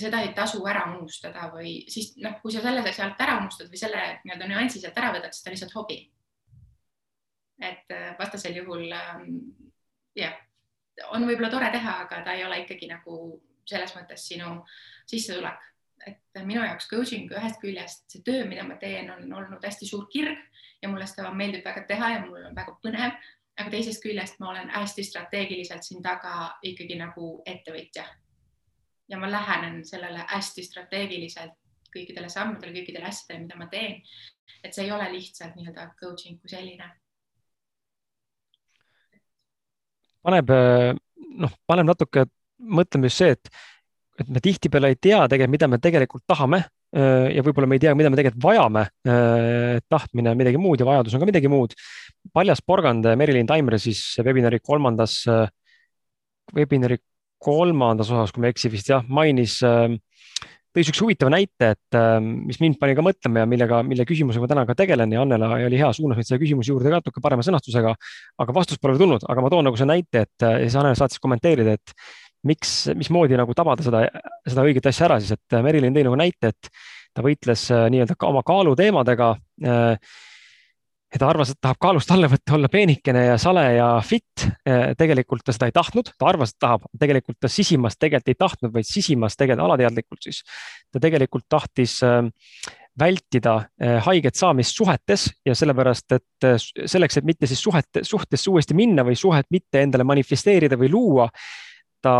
[0.00, 3.80] seda ei tasu ära unustada või siis noh, kui sa selle sealt ära unustad või
[3.80, 5.98] selle nii-öelda nüansi sealt ära võtad, siis ta on lihtsalt hobi.
[7.60, 9.28] et äh, vastasel juhul ähm,
[10.16, 10.34] jah,
[11.12, 13.18] on võib-olla tore teha, aga ta ei ole ikkagi nagu
[13.68, 14.56] selles mõttes sinu
[15.10, 15.70] sissetulek.
[16.06, 20.08] et minu jaoks coaching ühest küljest see töö, mida ma teen, on olnud hästi suur
[20.12, 20.40] kirg
[20.82, 23.14] ja mulle seda meeldib väga teha ja mul on väga põnev,
[23.58, 28.04] aga teisest küljest ma olen hästi strateegiliselt siin taga ikkagi nagu ettevõtja.
[29.08, 31.52] ja ma lähenen sellele hästi strateegiliselt
[31.94, 34.02] kõikidele sammudele, kõikidele asjadele, mida ma teen.
[34.64, 36.90] et see ei ole lihtsalt nii-öelda coaching kui selline
[40.24, 40.50] paneb,
[41.36, 42.24] noh, paneb natuke
[42.58, 43.50] mõtlema just see, et,
[44.20, 47.94] et me tihtipeale ei tea tegelikult, mida me tegelikult tahame ja võib-olla me ei tea,
[47.98, 48.84] mida me tegelikult vajame.
[49.90, 51.74] tahtmine on midagi muud ja vajadus on ka midagi muud.
[52.32, 55.24] paljas porgand Merilin Taimre siis webinari kolmandas,
[56.54, 57.00] webinari
[57.44, 59.96] kolmandas osas, kui ma ei eksi vist jah, mainis äh,
[60.74, 61.96] tõi niisuguse huvitava näite, et
[62.34, 65.52] mis mind pani ka mõtlema ja millega, mille küsimusega ma täna ka tegelen ja Annela
[65.68, 67.92] oli hea, suunas meid selle küsimuse juurde ka natuke parema sõnastusega.
[68.42, 71.22] aga vastust pole tulnud, aga ma toon nagu selle näite, et ja siis Annela saatis
[71.22, 71.94] kommenteerida, et
[72.48, 74.04] miks, mismoodi nagu tabada seda,
[74.46, 76.70] seda õiget asja ära siis, et Merilin tõi nagu näite, et
[77.14, 79.32] ta võitles äh, nii-öelda ka oma kaaluteemadega
[79.64, 80.14] äh,
[81.14, 84.48] ja ta arvas, et tahab kaalust alla võtta, olla peenikene ja sale ja fit.
[84.98, 88.72] tegelikult ta seda ei tahtnud, ta arvas, et tahab, tegelikult ta sisimas tegelikult ei tahtnud,
[88.74, 90.40] vaid sisimas tegelikult alateadlikult siis.
[90.90, 92.00] ta tegelikult tahtis
[92.98, 98.50] vältida äh, haiget saamist suhetes ja sellepärast, et äh, selleks, et mitte siis suhete, suhtesse
[98.50, 101.28] uuesti minna või suhet mitte endale manifesteerida või luua
[102.04, 102.14] ta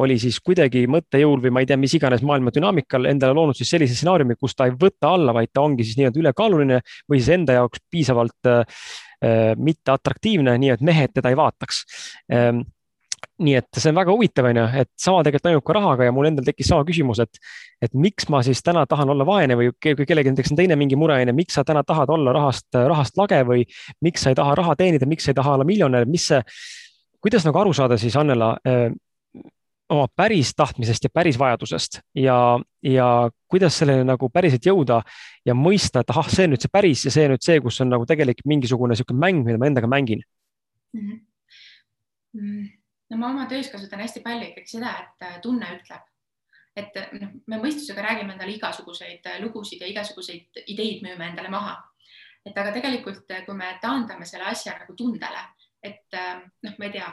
[0.00, 3.72] oli siis kuidagi mõttejõul või ma ei tea, mis iganes maailma dünaamikal endale loonud siis
[3.74, 6.78] sellise stsenaariumi, kus ta ei võta alla, vaid ta ongi siis nii-öelda ülekaaluline
[7.10, 8.78] või siis enda jaoks piisavalt äh,
[9.24, 11.84] äh mitte atraktiivne, nii et mehed teda ei vaataks.
[12.32, 12.64] Ähm,
[13.42, 16.14] nii et see on väga huvitav, on ju, et sama tegelikult toimub ka rahaga ja
[16.14, 17.40] mul endal tekkis sama küsimus, et,
[17.82, 20.98] et miks ma siis täna tahan olla vaene või kui kellelgi näiteks on teine mingi
[21.00, 23.64] mure, on ju, miks sa täna tahad olla rahast, rahast lage või
[24.04, 26.42] miks sa ei taha raha teenida, miks sa ei taha olla miljonär, mis see,
[27.24, 28.86] kuidas nagu aru saada siis, Annela, äh,
[29.88, 32.36] oma päris tahtmisest ja päris vajadusest ja,
[32.82, 33.08] ja
[33.48, 35.00] kuidas selleni nagu päriselt jõuda
[35.46, 37.92] ja mõista, et ahah, see on nüüd see päris ja see nüüd see, kus on
[37.92, 40.24] nagu tegelik mingisugune niisugune mäng, mida ma endaga mängin
[40.94, 41.20] mm.
[42.34, 42.68] -hmm.
[43.10, 46.06] no ma oma töös kasutan hästi palju ikkagi seda, et äh, tunne ütleb,
[46.76, 51.50] et äh, noh, me mõistusega räägime endale igasuguseid äh, lugusid ja igasuguseid ideid müüme endale
[51.50, 51.82] maha.
[52.44, 55.44] et aga tegelikult, kui me taandame selle asja nagu tundele
[55.84, 57.10] et ähm, noh, ma ei tea,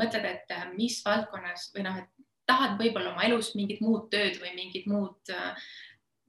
[0.00, 4.40] mõtled, et äh, mis valdkonnas või noh, et tahad võib-olla oma elus mingit muud tööd
[4.40, 5.68] või mingit muud, äh,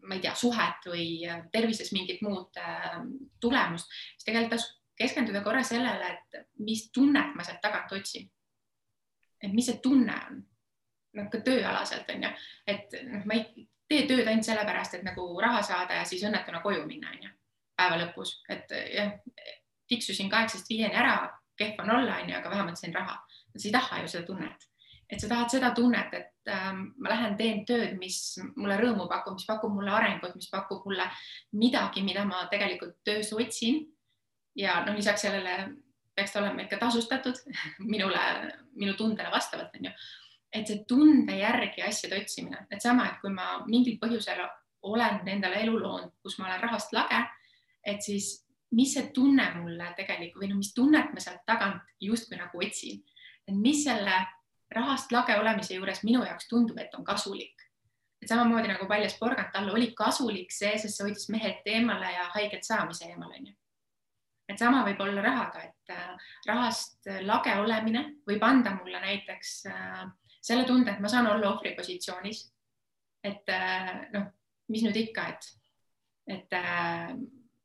[0.03, 2.59] ma ei tea, suhet või äh, tervises mingit muud
[3.41, 8.29] tulemust, siis tegelikult tasub keskenduda korra sellele, et mis tunnet ma sealt tagant otsin.
[9.41, 10.41] et mis see tunne on,
[11.17, 12.29] noh ka tööalaselt on ju,
[12.69, 16.61] et noh, ma ei tee tööd ainult sellepärast, et nagu raha saada ja siis õnnetuna
[16.61, 17.31] koju minna, on ju,
[17.79, 19.15] päeva lõpus, et jah,
[19.89, 21.15] tiksusin kaheksast viieni ära
[21.61, 23.21] kehv on olla, onju, aga vähemalt sain raha.
[23.55, 24.67] sa ei taha ju seda tunnet,
[25.11, 28.17] et sa tahad seda tunnet, et ähm, ma lähen teen tööd, mis
[28.55, 31.07] mulle rõõmu pakub, mis pakub mulle arengut, mis pakub mulle
[31.59, 33.85] midagi, mida ma tegelikult töös otsin.
[34.55, 35.53] ja noh, lisaks sellele
[36.15, 37.37] peaks ta olema ikka tasustatud
[37.93, 38.23] minule,
[38.75, 39.91] minu tundele vastavalt onju.
[40.51, 44.41] et see tunde järgi asjade otsimine, et sama, et kui ma mingil põhjusel
[44.81, 47.19] olen endale elu loonud, kus ma olen rahast lage,
[47.87, 48.33] et siis
[48.71, 53.01] mis see tunne mulle tegelikult või no mis tunnet ma sealt tagant justkui nagu otsin,
[53.47, 54.15] et mis selle
[54.71, 57.67] rahast lage olemise juures minu jaoks tundub, et on kasulik.
[58.21, 62.27] et samamoodi nagu paljas porgand, talle oli kasulik see, sest see hoidis mehed eemale ja
[62.35, 63.53] haiget saamise eemal onju.
[64.47, 70.05] et sama võib olla rahaga, et äh, rahast lage olemine võib anda mulle näiteks äh,
[70.41, 72.45] selle tunde, et ma saan olla ohvri positsioonis.
[73.23, 74.31] et äh, noh,
[74.69, 75.51] mis nüüd ikka, et,
[76.37, 76.59] et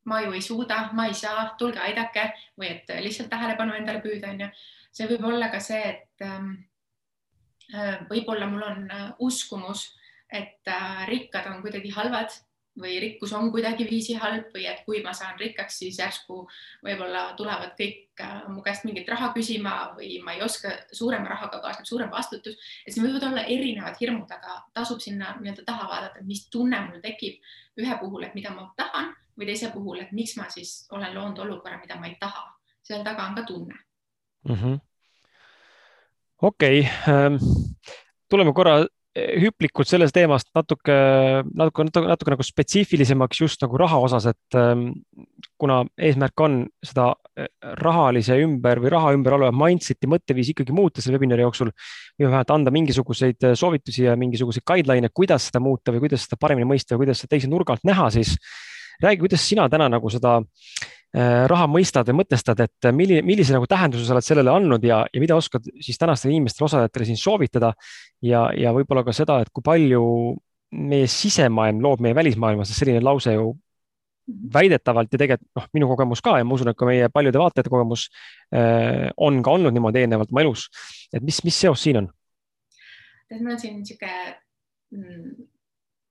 [0.07, 4.31] ma ju ei suuda, ma ei saa, tulge aidake või et lihtsalt tähelepanu endale püüda,
[4.31, 4.49] onju.
[4.91, 6.53] see võib olla ka see, et ähm,
[7.73, 9.89] äh, võib-olla mul on äh, uskumus,
[10.31, 12.31] et äh, rikkad on kuidagi halvad
[12.77, 16.43] või rikkus on kuidagiviisi halb või et kui ma saan rikkaks, siis järsku
[16.85, 18.21] võib-olla tulevad kõik
[18.53, 22.57] mu käest mingit raha küsima või ma ei oska, suurema rahaga kaasneb suurem vastutus.
[22.85, 27.01] et siin võivad olla erinevad hirmud, aga tasub sinna nii-öelda taha vaadata, mis tunne mul
[27.01, 27.41] tekib
[27.81, 31.45] ühe puhul, et mida ma tahan või teise puhul, et miks ma siis olen loonud
[31.45, 32.47] olukorra, mida ma ei taha,
[32.85, 33.79] seal taga on ka tunne
[34.47, 34.79] mm -hmm..
[36.41, 37.15] okei okay.
[37.15, 37.35] ähm,,
[38.29, 38.79] tuleme korra
[39.15, 40.95] eh, hüplikult sellest teemast natuke,
[41.53, 44.89] natuke, natuke, natuke nagu spetsiifilisemaks just nagu raha osas, et ähm,
[45.57, 47.49] kuna eesmärk on seda eh,
[47.81, 52.55] rahalise ümber või raha ümber olevat mindset'i mõtteviisi ikkagi muuta selle webinari jooksul või vähemalt
[52.55, 56.95] anda mingisuguseid eh, soovitusi ja mingisuguseid guideline'e, kuidas seda muuta või kuidas seda paremini mõista
[56.95, 58.37] ja kuidas seda teise nurga alt näha, siis
[59.03, 60.39] räägi, kuidas sina täna nagu seda
[61.47, 65.21] raha mõistad ja mõtestad, et milline, millise nagu tähenduse sa oled sellele andnud ja, ja
[65.23, 67.71] mida oskad siis tänastele inimestele, osalejatele siin soovitada.
[68.21, 70.03] ja, ja võib-olla ka seda, et kui palju
[70.71, 73.53] meie sisemaailm loob meie välismaailma, sest selline lause ju
[74.53, 77.71] väidetavalt ja tegelikult noh, minu kogemus ka ja ma usun, et ka meie paljude vaatajate
[77.71, 78.07] kogemus
[78.51, 80.67] äh, on ka olnud niimoodi eelnevalt oma elus.
[81.13, 82.09] et mis, mis seos siin on?
[83.29, 84.17] tead, mul on siin niisugune
[84.91, 85.47] mm,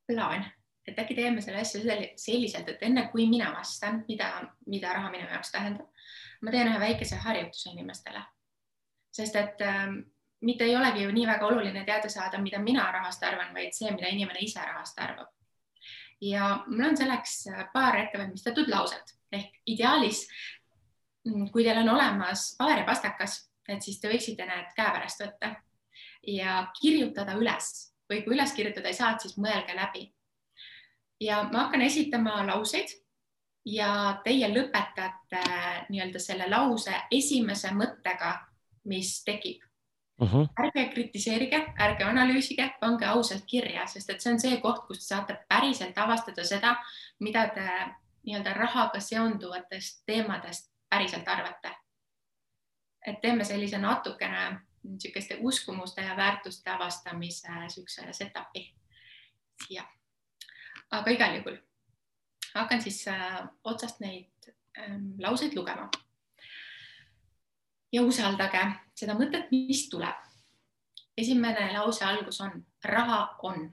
[0.08, 0.46] plaan,
[0.86, 1.80] et äkki teeme selle asja
[2.16, 4.30] selliselt, et enne kui mina vastan, mida,
[4.66, 5.88] mida raha minu jaoks tähendab,
[6.42, 8.22] ma teen ühe väikese harjutuse inimestele.
[9.16, 9.86] sest et äh,
[10.44, 13.90] mitte ei olegi ju nii väga oluline teada saada, mida mina rahast arvan, vaid see,
[13.90, 15.32] mida inimene ise rahast arvab.
[16.20, 20.26] ja mul on selleks äh, paar ettevalmistatud lauset ehk ideaalis,
[21.26, 25.56] mm, kui teil on olemas paber ja pastakas, et siis te võiksite need käepärast võtta
[26.26, 30.06] ja kirjutada üles või kui üles kirjutada ei saa, siis mõelge läbi.
[31.20, 32.92] Ja ma hakkan esitama lauseid
[33.66, 38.38] ja teie lõpetate äh, nii-öelda selle lause esimese mõttega,
[38.84, 39.62] mis tekib
[40.20, 40.36] Uh mhm.
[40.36, 40.64] -huh.
[40.64, 45.04] ärge kritiseerige, ärge analüüsige, pange ausalt kirja, sest et see on see koht, kus te
[45.04, 46.76] saate päriselt avastada seda,
[47.20, 47.66] mida te
[48.26, 51.70] nii-öelda rahaga seonduvatest teemadest päriselt arvate.
[53.06, 58.74] et teeme sellise natukene niisuguste uskumuste ja väärtuste avastamise niisuguse setup'i
[59.66, 59.84] siia.
[60.90, 61.58] Aga igal juhul
[62.54, 65.90] hakkan siis äh, otsast neid äh, lauseid lugema
[67.92, 68.62] ja usaldage
[68.96, 70.22] seda mõtet, mis tuleb.
[71.16, 73.70] esimene lause algus on raha on.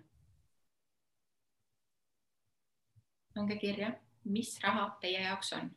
[3.36, 5.72] pange kirja, mis raha teie jaoks on.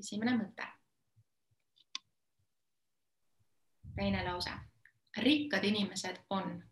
[0.00, 0.68] esimene mõte.
[3.96, 4.52] teine lause,
[5.16, 6.62] rikkad inimesed on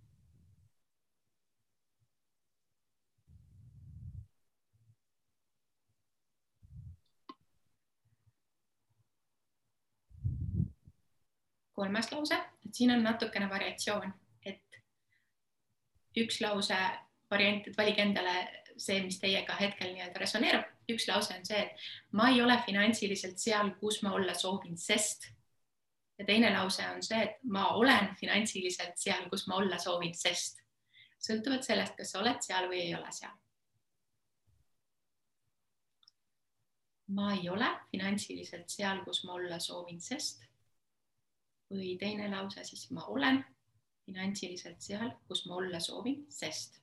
[11.74, 14.12] kolmas lause, et siin on natukene variatsioon,
[14.46, 14.80] et
[16.22, 16.78] üks lause
[17.30, 18.34] variant, et valige endale
[18.76, 20.70] see, mis teiega hetkel nii-öelda resoneerub.
[20.90, 25.30] üks lause on see, et ma ei ole finantsiliselt seal, kus ma olla soovin, sest.
[26.18, 30.60] ja teine lause on see, et ma olen finantsiliselt seal, kus ma olla soovin, sest.
[31.18, 33.34] sõltuvalt sellest, kas sa oled seal või ei ole seal.
[37.14, 40.42] ma ei ole finantsiliselt seal, kus ma olla soovin, sest
[41.74, 43.42] või teine lause siis ma olen
[44.06, 46.80] finantsiliselt seal, kus ma olla soovin, sest.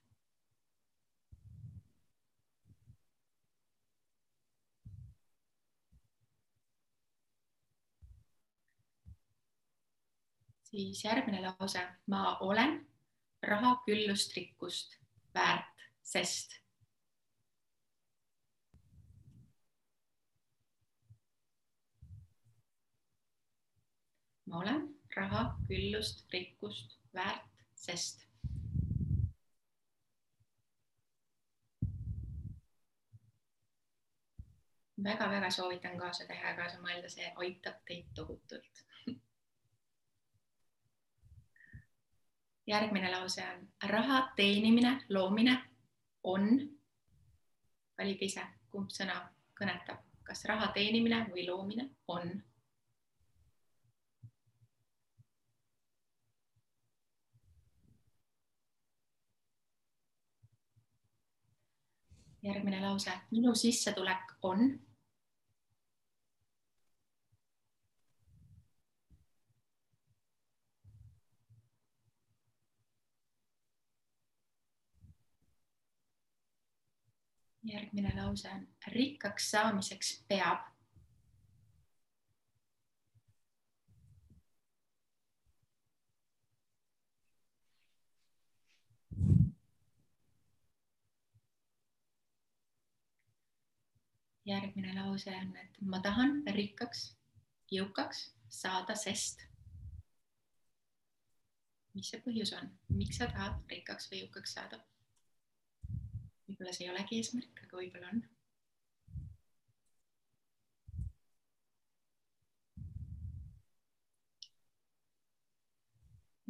[10.72, 12.78] siis järgmine lause, ma olen
[13.44, 14.96] raha küllust rikkust
[15.36, 16.61] väärt, sest
[24.52, 24.82] ma olen
[25.16, 28.28] raha, küllust, rikkust väärt, sest.
[35.04, 38.84] väga-väga soovitan kaasa teha ja kaasa mõelda, see aitab teid tohutult.
[42.68, 45.58] järgmine lause on raha teenimine, loomine
[46.24, 46.46] on,
[47.98, 49.18] valige ise, kumb sõna
[49.58, 52.30] kõnetab, kas raha teenimine või loomine on
[62.42, 64.80] järgmine lause, minu sissetulek on.
[77.64, 80.71] järgmine lause on rikkaks saamiseks peab
[94.46, 97.06] järgmine lause on, et ma tahan rikkaks,
[97.72, 99.48] jõukaks saada, sest.
[101.94, 104.80] mis see põhjus on, miks sa tahad rikkaks või jõukaks saada?
[106.48, 108.24] võib-olla see ei olegi eesmärk, aga võib-olla on.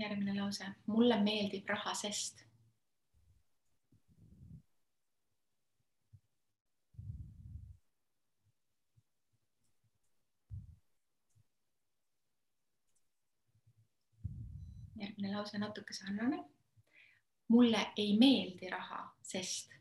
[0.01, 2.39] järgmine lause, mulle meeldib raha, sest
[15.01, 16.43] järgmine lause natuke sarnane.
[17.47, 19.71] mulle ei meeldi raha, sest.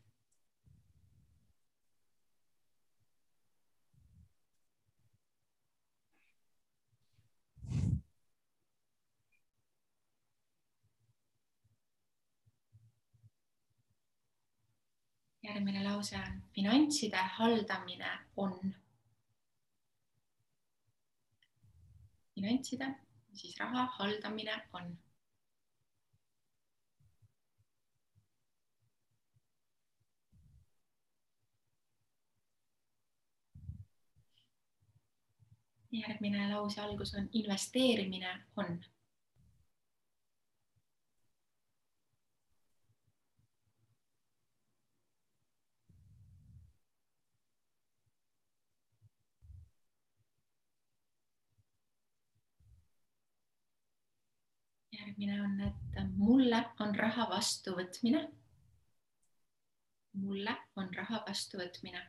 [15.43, 18.75] järgmine lause on finantside haldamine on
[22.35, 22.95] finantside,
[23.33, 24.97] siis raha haldamine on
[35.91, 38.79] järgmine lause algus on investeerimine on
[55.01, 58.29] järgmine on, et mulle on raha vastuvõtmine.
[60.13, 62.01] mulle on raha vastuvõtmine.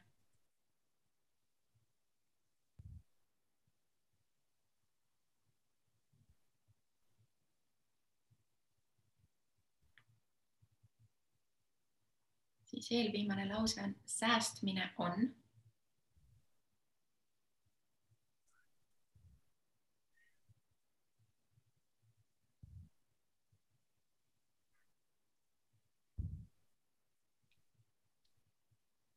[12.72, 15.34] Siis eelviimane lause on säästmine on.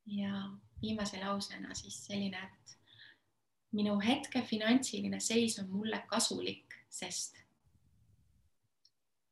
[0.05, 2.77] Ja viimase lausena siis selline, et
[3.71, 7.37] minu hetke finantsiline seis on mulle kasulik, sest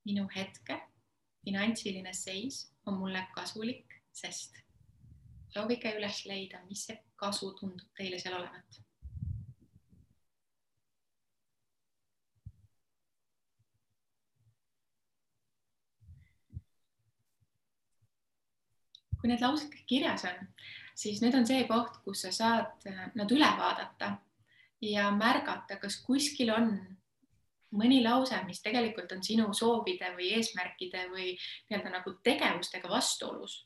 [0.05, 0.81] minu hetke
[1.45, 4.61] finantsiline seis on mulle kasulik, sest
[5.53, 8.83] proovige üles leida, mis see kasu tundub teile seal olevat
[19.23, 20.39] kui need laused kõik kirjas on,
[20.99, 24.17] siis nüüd on see koht, kus sa saad äh, nad üle vaadata
[24.83, 26.73] ja märgata, kas kuskil on
[27.79, 33.61] mõni lause, mis tegelikult on sinu soovide või eesmärkide või nii-öelda nagu tegevustega vastuolus.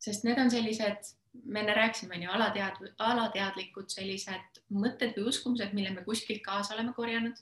[0.00, 1.12] Sest need on sellised,
[1.44, 6.74] me enne rääkisime, on ju alatead-, alateadlikud sellised mõtted või uskumused, mille me kuskilt kaasa
[6.74, 7.38] oleme korjanud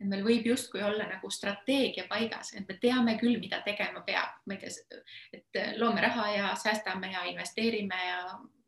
[0.00, 4.38] et meil võib justkui olla nagu strateegia paigas, et me teame küll, mida tegema peab,
[4.48, 5.00] ma ei tea,
[5.36, 8.22] et loome raha ja säästame ja investeerime ja,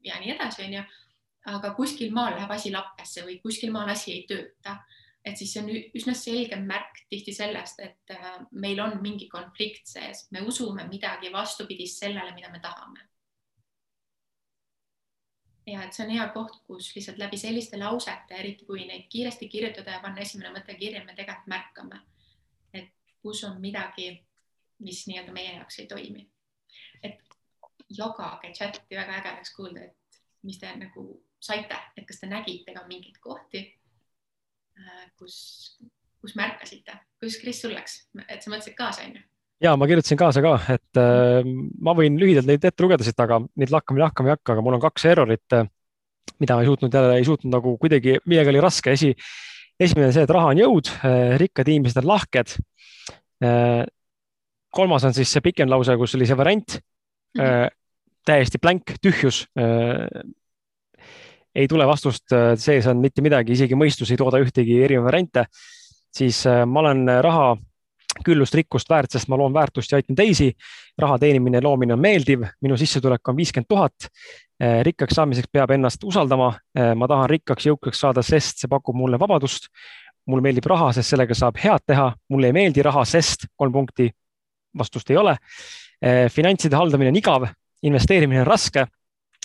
[0.05, 0.83] ja nii edasi, onju.
[1.53, 4.77] aga kuskil maal läheb asi lappesse või kuskil maal asi ei tööta.
[5.25, 9.87] Et siis see on üsna selge märk tihti sellest, et äh, meil on mingi konflikt
[9.87, 13.07] sees, me usume midagi vastupidist sellele, mida me tahame.
[15.67, 19.47] Ja et see on hea koht, kus lihtsalt läbi selliste lausete, eriti kui neid kiiresti
[19.49, 22.01] kirjutada ja panna esimene mõte kirja, me tegelikult märkame,
[22.75, 22.91] et
[23.23, 24.09] kus on midagi,
[24.83, 26.27] mis nii-öelda meie jaoks ei toimi.
[27.03, 27.21] et
[27.93, 31.05] jagage chati, väga äge oleks kuulda, et mis te nagu
[31.43, 33.63] saite, et kas te nägite ka mingeid kohti,
[35.19, 35.37] kus,
[36.23, 39.23] kus märkasite, kuidas Kris sul läks, et sa mõtlesid kaasa, onju?
[39.63, 41.47] ja ma kirjutasin kaasa ka, et äh,
[41.83, 44.79] ma võin lühidalt neid ette lugeda siit, aga neid lakkama lahkama ei hakka, aga mul
[44.79, 45.69] on kaks errorit äh,,
[46.43, 48.95] mida ma ei suutnud jälle, ei suutnud nagu kuidagi, millega oli raske.
[48.97, 49.13] esi,
[49.79, 52.57] esimene see, et raha on jõud äh,, rikkad inimesed on lahked
[53.45, 53.85] äh,.
[54.73, 56.79] kolmas on siis see pikem lause, kus oli see variant
[57.39, 57.69] äh,,
[58.27, 60.07] täiesti blank, tühjus äh,
[61.55, 65.47] ei tule vastust, äh, sees on mitte midagi, isegi mõistus ei tooda ühtegi erinevaid variante,
[66.13, 67.53] siis äh, ma olen raha
[68.25, 70.53] küllust rikkust väärt, sest ma loon väärtust ja aitan teisi.
[70.99, 74.09] raha teenimine ja loomine on meeldiv, minu sissetulek on viiskümmend tuhat.
[74.61, 76.51] Eh, rikkaks saamiseks peab ennast usaldama.
[76.95, 79.69] Ma tahan rikkaks, jõukaks saada, sest see pakub mulle vabadust.
[80.27, 82.13] mulle meeldib raha, sest sellega saab head teha.
[82.29, 84.11] mulle ei meeldi raha, sest kolm punkti,
[84.79, 85.37] vastust ei ole.
[86.29, 87.49] Finantside haldamine on igav,
[87.83, 88.87] investeerimine on raske.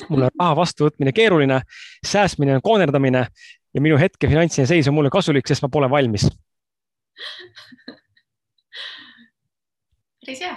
[0.10, 1.62] Mul on raha vastuvõtmine keeruline,
[2.06, 3.26] säästmine on koonerdamine
[3.74, 6.28] ja minu hetke finantsiline seis on mulle kasulik, sest ma pole valmis.
[10.28, 10.56] päris hea,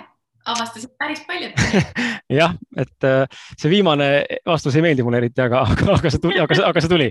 [0.51, 1.51] avastasid päris palju.
[2.41, 4.09] Jah, et äh, see viimane
[4.47, 7.11] vastus ei meeldi mulle eriti, aga, aga, aga see tuli, aga aga see tuli.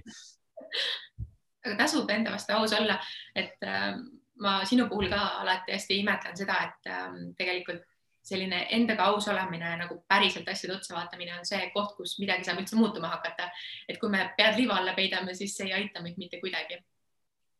[1.65, 2.99] aga tasub enda vastu aus olla,
[3.35, 3.93] et äh,
[4.43, 7.07] ma sinu puhul ka alati hästi imetlen seda, et äh,
[7.39, 7.85] tegelikult
[8.29, 12.61] selline endaga aus olemine nagu päriselt asjade otsa vaatamine on see koht, kus midagi saab
[12.61, 13.49] üldse muutuma hakata.
[13.87, 16.79] et kui me pead liiva alla peidame, siis see ei aita meid mitte kuidagi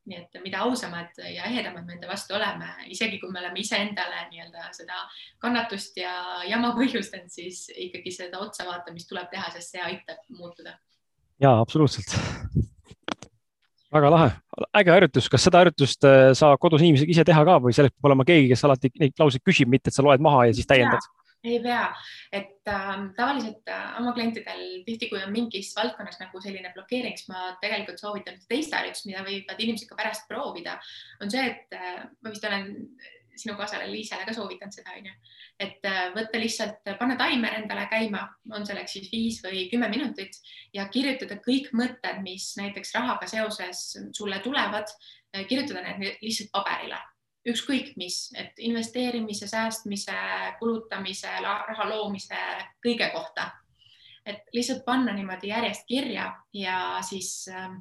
[0.10, 4.24] nii et mida ausamad ja ehedamad me enda vastu oleme, isegi kui me oleme iseendale
[4.32, 5.04] nii-öelda seda
[5.44, 6.14] kannatust ja
[6.50, 10.78] jama põhjustanud, siis ikkagi seda otsavaatamist tuleb teha, sest see aitab muutuda.
[11.40, 12.16] ja absoluutselt.
[13.94, 14.34] Väga lahe,
[14.78, 18.12] äge harjutus, kas seda harjutust äh, saab kodus inimesed ise teha ka või selleks peab
[18.12, 21.10] olema keegi, kes alati neid lauseid küsib, mitte et sa loed maha ja siis täiendad?
[21.44, 21.86] ei pea,
[22.36, 27.30] et äh, tavaliselt äh, oma klientidel tihti, kui on mingis valdkonnas nagu selline blokeering, siis
[27.32, 30.76] ma tegelikult soovitan teist harjutust, mida võivad inimesed ka pärast proovida,
[31.24, 32.68] on see, et äh, ma vist olen
[33.36, 35.12] sinu kaasale Liisele ka soovitan seda, onju,
[35.60, 38.26] et äh, võtta lihtsalt, panna taimer endale käima,
[38.56, 40.40] on selleks siis viis või kümme minutit
[40.76, 43.86] ja kirjutada kõik mõtted, mis näiteks rahaga seoses
[44.18, 44.92] sulle tulevad,
[45.36, 47.00] äh, kirjutada need lihtsalt paberile,
[47.50, 50.18] ükskõik mis, et investeerimise, säästmise,
[50.60, 52.44] kulutamise, raha loomise,
[52.84, 53.52] kõige kohta.
[54.26, 57.72] et lihtsalt panna niimoodi järjest kirja ja siis äh,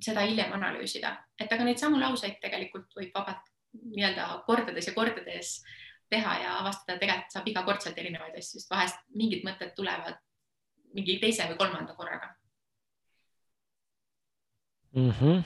[0.00, 1.10] seda hiljem analüüsida,
[1.40, 5.58] et aga neid samu lauseid tegelikult võib vabalt nii-öelda kordades ja kordades
[6.08, 10.16] teha ja avastada, tegelikult saab igakordselt erinevaid asju, sest vahest mingid mõtted tulevad
[10.96, 12.32] mingi teise või kolmanda korraga
[14.96, 15.10] mm.
[15.10, 15.42] -hmm.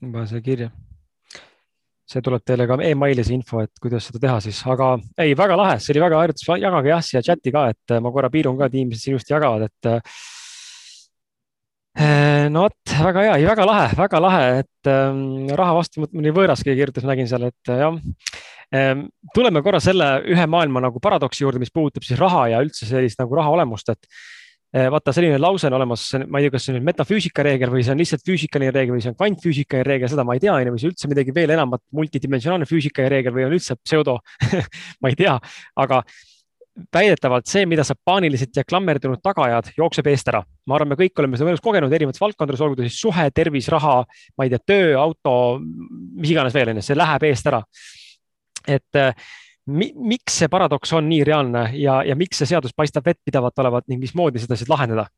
[0.00, 0.70] ma panen selle kirja.
[2.12, 5.56] see tuleb teile ka emaili see info, et kuidas seda teha siis, aga ei, väga
[5.56, 8.68] lahe, see oli väga harjutus, jagage jah siia chati ka, et ma korra piirun ka,
[8.68, 10.10] et inimesed ilusti jagavad, et
[12.52, 16.80] no vot, väga hea, ei väga lahe, väga lahe, et ähm, raha vastuvõtmine võõras, keegi
[16.80, 17.98] kirjutas, nägin seal, et äh, jah
[18.72, 19.08] ähm,.
[19.36, 23.20] tuleme korra selle ühe maailma nagu paradoksi juurde, mis puudutab siis raha ja üldse sellist
[23.20, 24.08] nagu raha olemust, et
[24.72, 27.74] äh, vaata, selline lause on olemas, ma ei tea, kas see on nüüd metafüüsika reegel
[27.74, 30.56] või see on lihtsalt füüsikaline reegel või see on kvantfüüsikaline reegel, seda ma ei tea,
[30.56, 34.16] on ju, või see üldse midagi veel enamat, multidimensionaalne füüsika reegel või on üldse pseudo
[35.04, 35.36] ma ei tea,
[35.76, 36.00] aga
[36.94, 40.42] väidetavalt see, mida sa paaniliselt ja klammerdunud taga ajad, jookseb eest ära.
[40.66, 43.68] ma arvan, me kõik oleme seda elus kogenud erinevates valdkondades, olgu ta siis suhe, tervis,
[43.72, 44.02] raha,
[44.38, 47.62] ma ei tea, töö, auto, mis iganes veel, onju, see läheb eest ära.
[48.68, 49.12] et äh,
[49.66, 53.88] mi, miks see paradoks on nii reaalne ja, ja miks see seadus paistab vettpidavat olevat
[53.90, 55.08] ning mismoodi seda siis lahendada?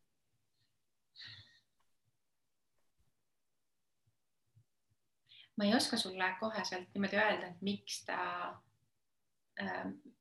[5.57, 8.19] ma ei oska sulle koheselt niimoodi öelda, et miks ta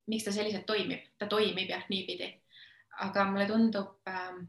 [0.07, 2.31] miks ta selliselt toimib, ta toimib jah, niipidi.
[3.01, 4.43] aga mulle tundub, ähm,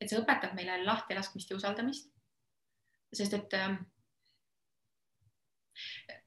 [0.00, 2.10] et see õpetab meile lahtilaskmist ja usaldamist.
[3.14, 3.78] sest et ähm,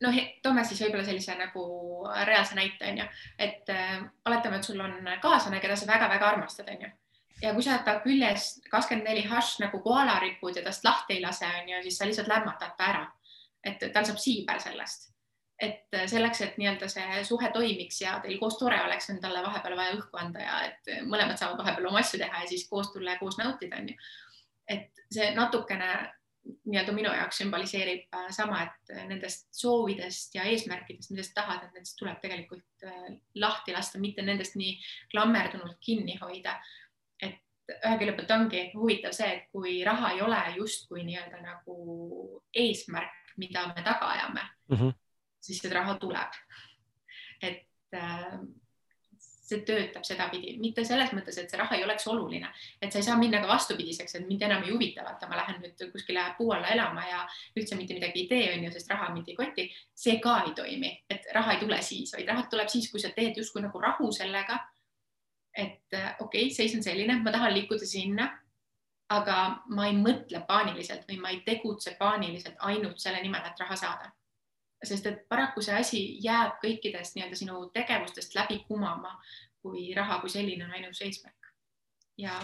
[0.01, 1.65] noh, toome siis võib-olla sellise nagu
[2.25, 3.05] reaalse näite onju,
[3.37, 3.69] et
[4.25, 6.89] oletame, et sul on kaaslane, keda sa väga-väga armastad, onju.
[7.43, 11.21] ja kui sa ta küljes kakskümmend neli hašš nagu koala rikud ja tast lahti ei
[11.21, 13.07] lase, onju, siis sa lihtsalt lämmatad ta ära.
[13.63, 15.11] et tal saab siiber sellest
[15.61, 19.77] et selleks, et nii-öelda see suhe toimiks ja teil koos tore oleks, on talle vahepeal
[19.77, 23.13] vaja õhku anda ja et mõlemad saavad vahepeal oma asju teha ja siis koos tulla
[23.13, 23.95] ja koos nautida, onju.
[24.73, 25.91] et see natukene
[26.41, 31.99] nii-öelda minu jaoks sümboliseerib äh, sama, et nendest soovidest ja eesmärkidest, millest tahad, et nendest
[31.99, 32.87] tuleb tegelikult
[33.37, 34.73] lahti lasta, mitte nendest nii
[35.13, 36.57] klammerdunult kinni hoida.
[37.21, 37.37] et
[37.85, 43.35] ühe külje pealt ongi huvitav see, et kui raha ei ole justkui nii-öelda nagu eesmärk,
[43.37, 45.00] mida me taga ajame mm, -hmm
[45.41, 46.41] siis see raha tuleb.
[47.41, 48.39] et äh,
[49.51, 52.49] see töötab sedapidi, mitte selles mõttes, et see raha ei oleks oluline,
[52.81, 55.59] et sa ei saa minna ka vastupidiseks, et mind enam ei huvita, vaata, ma lähen
[55.63, 57.23] nüüd kuskile puu alla elama ja
[57.59, 59.67] üldse mitte midagi ei tee, on ju, sest raha mind ei koti.
[60.03, 63.11] see ka ei toimi, et raha ei tule siis, vaid raha tuleb siis, kui sa
[63.15, 64.59] teed justkui nagu rahu sellega.
[65.57, 68.29] et äh, okei okay,, seis on selline, ma tahan liikuda sinna,
[69.11, 69.37] aga
[69.75, 74.13] ma ei mõtle paaniliselt või ma ei tegutse paaniliselt ainult selle nimel, et raha saada
[74.83, 79.13] sest et paraku see asi jääb kõikidest nii-öelda sinu tegevustest läbi kumama,
[79.61, 81.51] kui raha kui selline on ainus eesmärk.
[82.17, 82.37] ja.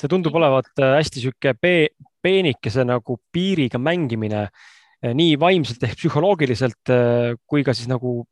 [0.00, 1.54] see tundub olevat äh, hästi sihuke
[2.22, 8.24] peenikese nagu piiriga mängimine äh, nii vaimselt ehk psühholoogiliselt äh, kui ka siis nagu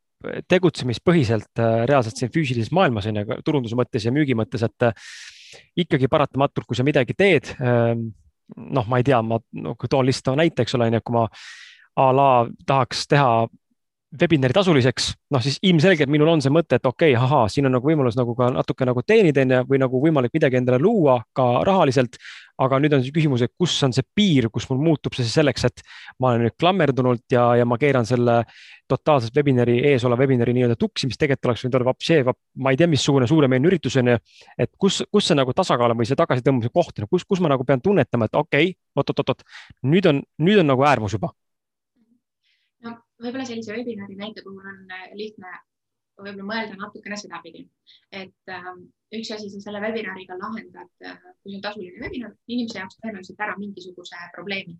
[0.49, 4.87] tegutsemispõhiselt reaalselt siin füüsilises maailmas on ju, turunduse mõttes ja müügi mõttes, et
[5.77, 8.07] ikkagi paratamatult, kui sa midagi teed, ähm,
[8.57, 11.27] noh, ma ei tea, ma no, toon lihtsalt näite, eks ole, on ju, kui ma
[11.97, 12.30] a la
[12.66, 13.47] tahaks teha
[14.20, 17.74] webinari tasuliseks, noh siis ilmselgelt minul on see mõte, et okei okay,, ahaa, siin on
[17.74, 21.64] nagu võimalus nagu ka natuke nagu teenida onju või nagu võimalik midagi endale luua ka
[21.66, 22.18] rahaliselt.
[22.55, 25.64] aga nüüd on siis küsimus, et kus on see piir, kus mul muutub see selleks,
[25.66, 25.82] et
[26.22, 28.45] ma olen nüüd klammerdunult ja, ja ma keeran selle
[28.86, 32.22] totaalselt webinari ees oleva webinari nii-öelda tuksi, mis tegelikult oleks võinud olla vapšee,
[32.62, 34.18] ma ei tea, missugune suuremeelne üritus on ju.
[34.55, 37.51] et kus, kus see nagu tasakaal on või see tagasitõmbmise koht on, kus, kus ma
[37.51, 39.42] nagu pean tunnetama, et okei okay,, oot-oot-oot,
[39.90, 41.34] nüüd on, nüüd on nagu äärmus juba
[43.23, 45.53] võib-olla sellise webinari näite puhul on äh, lihtne
[46.19, 47.65] võib-olla mõelda natukene sedapidi,
[48.15, 48.73] et äh,
[49.19, 53.41] üks asi, sa selle webinariga lahendad äh,, kui see on tasuline webinar, inimese jaoks tõenäoliselt
[53.47, 54.77] ära mingisuguse probleemi.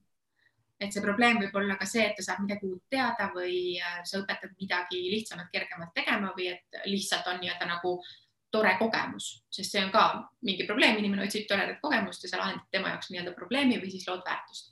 [0.83, 4.01] et see probleem võib olla ka see, et ta saab midagi uut teada või äh,
[4.07, 7.97] sa õpetad midagi lihtsamat, kergemat tegema või et lihtsalt on nii-öelda nagu
[8.55, 10.05] tore kogemus, sest see on ka
[10.47, 14.07] mingi probleem, inimene otsib toredat kogemust ja sa lahendad tema jaoks nii-öelda probleemi või siis
[14.07, 14.71] lood väärtust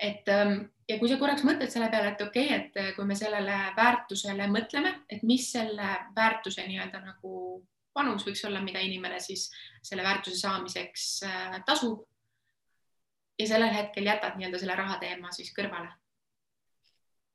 [0.00, 3.06] et ähm, ja kui sa korraks mõtled selle peale, et okei okay,, et äh, kui
[3.06, 7.60] me sellele väärtusele mõtleme, et mis selle väärtuse nii-öelda nagu
[7.94, 9.48] panus võiks olla, mida inimene siis
[9.82, 12.06] selle väärtuse saamiseks äh, tasub.
[13.40, 15.92] ja sellel hetkel jätad nii-öelda selle raha teema siis kõrvale.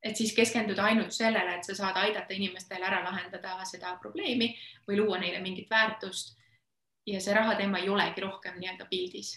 [0.04, 4.56] et siis keskenduda ainult sellele, et sa saad aidata inimestel ära lahendada seda probleemi
[4.88, 6.38] või luua neile mingit väärtust.
[7.06, 9.36] ja see raha teema ei olegi rohkem nii-öelda pildis,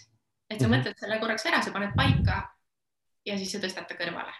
[0.49, 0.77] et sa -hmm.
[0.77, 2.58] mõtled selle korraks ära, sa paned paika
[3.27, 4.31] ja siis sa tõstad ta kõrvale.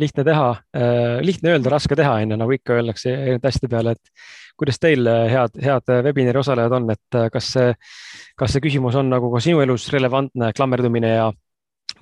[0.00, 3.96] Lihtne teha äh,, lihtne öelda, raske teha, on ju, nagu ikka öeldakse erinevate asjade peale,
[3.96, 7.72] et kuidas teil head, head webinari osalejad on, et kas see,
[8.38, 11.30] kas see küsimus on nagu ka sinu elus relevantne klammerdumine ja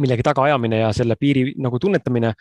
[0.03, 2.35] millegi tagaajamine ja selle piiri nagu tunnetamine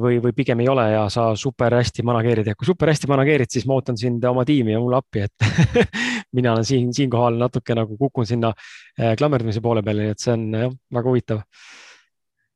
[0.00, 3.50] või, või pigem ei ole ja sa super hästi manageerid ja kui super hästi manageerid,
[3.52, 5.48] siis ma ootan sind oma tiimi ja mulle appi, et
[6.36, 8.52] mina olen siin, siinkohal natuke nagu kukun sinna
[8.98, 11.44] eh, klammerdumise poole peale, nii et see on jah, väga huvitav.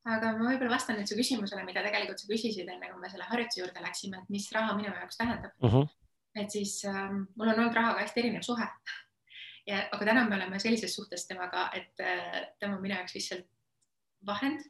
[0.04, 3.28] aga ma võib-olla vastan nüüd su küsimusele, mida tegelikult sa küsisid enne, kui me selle
[3.30, 5.68] harjutuse juurde läksime, et mis raha minu jaoks tähendab uh.
[5.68, 5.76] Mhm.
[5.76, 6.42] -huh.
[6.42, 8.68] et siis ähm, mul on olnud rahaga hästi erinev suhe
[9.66, 13.48] ja, aga täna me oleme sellises suhtes temaga, et äh, tema on minu jaoks lihtsalt
[14.26, 14.60] vahend,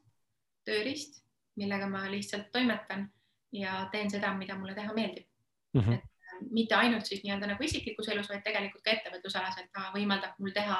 [0.69, 1.23] tööriist,
[1.57, 3.09] millega ma lihtsalt toimetan
[3.53, 5.27] ja teen seda, mida mulle teha meeldib
[5.75, 5.81] mm.
[5.81, 5.95] -hmm.
[5.95, 6.12] et äh,
[6.51, 10.79] mitte ainult siis nii-öelda nagu isiklikus elus, vaid tegelikult ka ettevõtlusalaselt ta võimaldab mul teha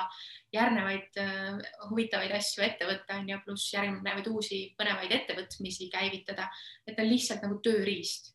[0.55, 1.59] järgnevaid uh,
[1.91, 6.49] huvitavaid asju ette võtta on ju, pluss järgnevaid uusi põnevaid ettevõtmisi käivitada,
[6.87, 8.33] et ta on lihtsalt nagu tööriist,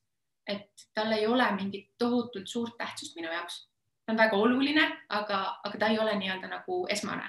[0.48, 3.66] et tal ei ole mingit tohutult suurt tähtsust minu jaoks.
[4.06, 7.28] ta on väga oluline, aga, aga ta ei ole nii-öelda nagu esmane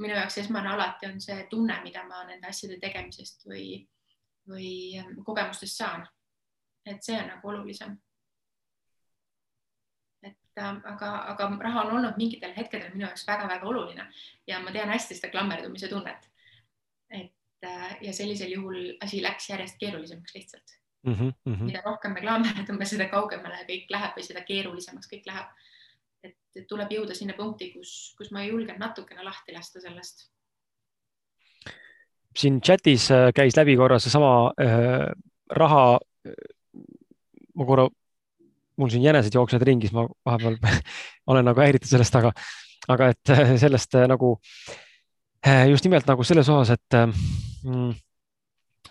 [0.00, 3.64] minu jaoks esmane alati on see tunne, mida ma nende asjade tegemisest või,
[4.48, 4.70] või
[5.00, 6.08] ähm, kogemustest saan.
[6.86, 7.98] et see on nagu olulisem.
[10.58, 14.06] Ähm, aga, aga raha on olnud mingitel hetkedel minu jaoks väga-väga oluline
[14.46, 16.28] ja ma tean hästi seda klammerdumise tunnet.
[17.10, 20.76] et äh, ja sellisel juhul asi läks järjest keerulisemaks lihtsalt
[21.06, 21.14] mm.
[21.14, 21.64] -hmm.
[21.64, 25.50] mida rohkem me klammerdume, seda kaugemale kõik läheb või seda keerulisemaks kõik läheb
[26.24, 30.28] et tuleb jõuda sinna punkti, kus, kus ma julgen natukene lahti lasta sellest.
[32.36, 35.10] siin chatis äh, käis läbi korra seesama äh,
[35.50, 36.34] raha äh,.
[37.54, 37.88] ma korra,
[38.80, 40.58] mul siin jänesed jooksevad ringis, ma vahepeal
[41.30, 42.32] olen nagu häiritud sellest, aga,
[42.88, 44.36] aga et äh, sellest äh, nagu
[45.70, 46.96] just nimelt nagu selles osas, et
[47.64, 47.92] mm,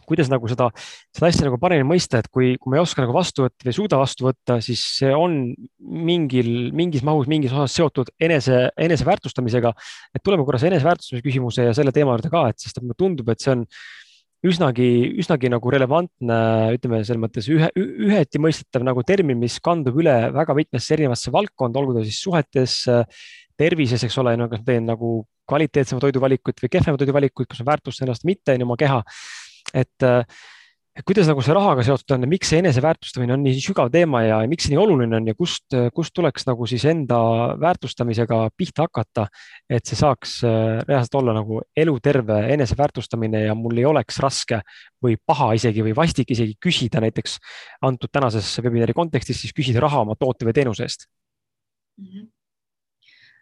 [0.10, 0.70] kuidas nagu seda,
[1.16, 3.74] seda asja nagu paremini mõista, et kui, kui me ei oska nagu vastu võtta või
[3.74, 5.38] ei suuda vastu võtta, siis see on
[6.10, 9.74] mingil, mingis mahus, mingis osas seotud enese, eneseväärtustamisega.
[10.16, 13.30] et tuleme korra see eneseväärtustamise küsimuse ja selle teema juurde ka, et sest mulle tundub,
[13.30, 13.66] et see on
[14.46, 14.88] üsnagi,
[15.20, 16.40] üsnagi nagu relevantne,
[16.76, 21.82] ütleme selles mõttes ühe, üheti mõistetav nagu termin, mis kandub üle väga mitmesse erinevasse valdkonda,
[21.82, 22.78] olgu ta siis suhetes,
[23.60, 25.18] tervises, eks ole, no kas ma teen nagu
[25.50, 29.02] kvaliteetsema toiduvalikut või kehvema toiduvalikut, kas ma väärtustan ennast mitte, on ju, oma keha.
[29.78, 30.40] Et äh,
[31.08, 34.40] kuidas nagu see rahaga seotud on ja miks see eneseväärtustamine on nii sügav teema ja
[34.50, 37.20] miks see nii oluline on ja kust, kust tuleks nagu siis enda
[37.62, 39.28] väärtustamisega pihta hakata,
[39.70, 44.64] et see saaks äh, reaalselt olla nagu eluterve eneseväärtustamine ja mul ei oleks raske
[45.04, 47.38] või paha isegi või vastik isegi küsida näiteks
[47.88, 51.08] antud tänases webinari kontekstis siis küsida raha oma toote või teenuse eest
[52.00, 52.06] mm.
[52.10, 52.39] -hmm Mm,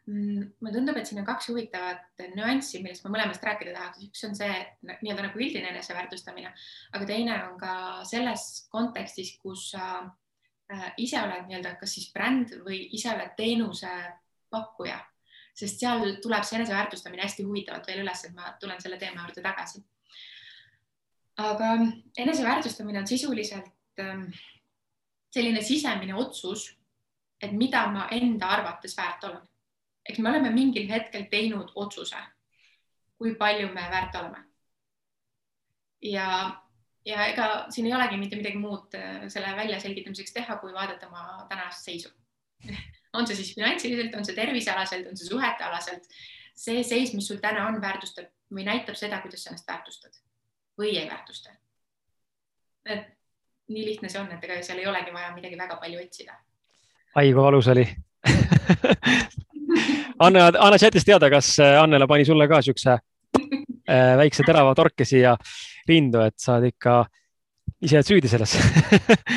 [0.08, 4.06] mulle tundub, et siin on kaks huvitavat nüanssi, millest ma mõlemast rääkida tahaks.
[4.08, 4.54] üks on see
[4.88, 6.54] nii-öelda nagu üldine eneseväärtustamine,
[6.96, 7.74] aga teine on ka
[8.08, 9.90] selles kontekstis, kus sa
[10.72, 15.02] äh, ise oled nii-öelda kas siis bränd või ise oled teenusepakkuja,
[15.58, 19.44] sest seal tuleb see eneseväärtustamine hästi huvitavalt veel üles, et ma tulen selle teema juurde
[19.44, 19.84] tagasi.
[21.38, 21.74] aga
[22.18, 24.24] eneseväärtustamine on sisuliselt ähm,
[25.36, 26.72] selline sisemine otsus,
[27.42, 29.44] et mida ma enda arvates väärt olen
[30.10, 32.20] eks me oleme mingil hetkel teinud otsuse,
[33.18, 34.44] kui palju me väärt oleme.
[36.02, 36.28] ja,
[37.06, 41.46] ja ega siin ei olegi mitte midagi muud äh, selle väljaselgitamiseks teha, kui vaadata oma
[41.50, 42.10] tänast seisu
[43.18, 46.10] on see siis finantsiliselt, on see tervisealaselt, on see suhetealaselt,
[46.58, 50.20] see seis, mis sul täna on, väärtustab või näitab seda, kuidas sa ennast väärtustad
[50.78, 51.56] või ei väärtusta.
[52.86, 53.08] et
[53.68, 56.38] nii lihtne see on, et ega seal ei olegi vaja midagi väga palju otsida.
[57.16, 57.88] ai, kui valus oli
[60.26, 65.06] anna, anna chatis teada, kas äh, Annela pani sulle ka siukse äh, väikse terava torke
[65.06, 65.36] siia
[65.88, 67.00] rindu, et sa oled ikka
[67.82, 68.56] ise süüdi selles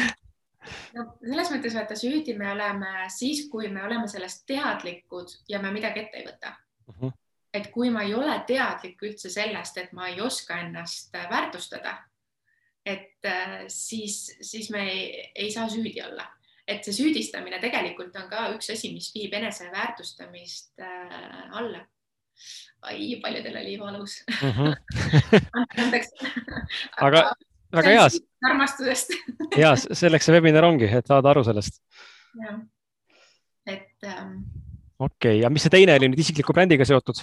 [0.97, 5.72] no selles mõttes vaata süüdi me oleme siis, kui me oleme sellest teadlikud ja me
[5.74, 6.95] midagi ette ei võta uh.
[6.95, 7.07] Mhm.
[7.07, 7.12] -huh.
[7.53, 11.99] et kui ma ei ole teadlik üldse sellest, et ma ei oska ennast väärtustada,
[12.86, 16.26] et äh, siis, siis me ei, ei saa süüdi olla
[16.71, 21.87] et see süüdistamine tegelikult on ka üks asi, mis viib eneseväärtustamist äh, alla.
[22.89, 24.51] ai, paljudel oli valus mm.
[24.57, 24.71] -hmm.
[27.07, 27.25] aga
[27.77, 28.07] väga hea.
[28.51, 29.12] armastusest
[29.59, 31.83] ja selleks see webinar ongi, et saada aru sellest.
[33.66, 34.41] et ähm,.
[34.99, 37.23] okei okay., ja mis see teine oli nüüd isikliku brändiga seotud?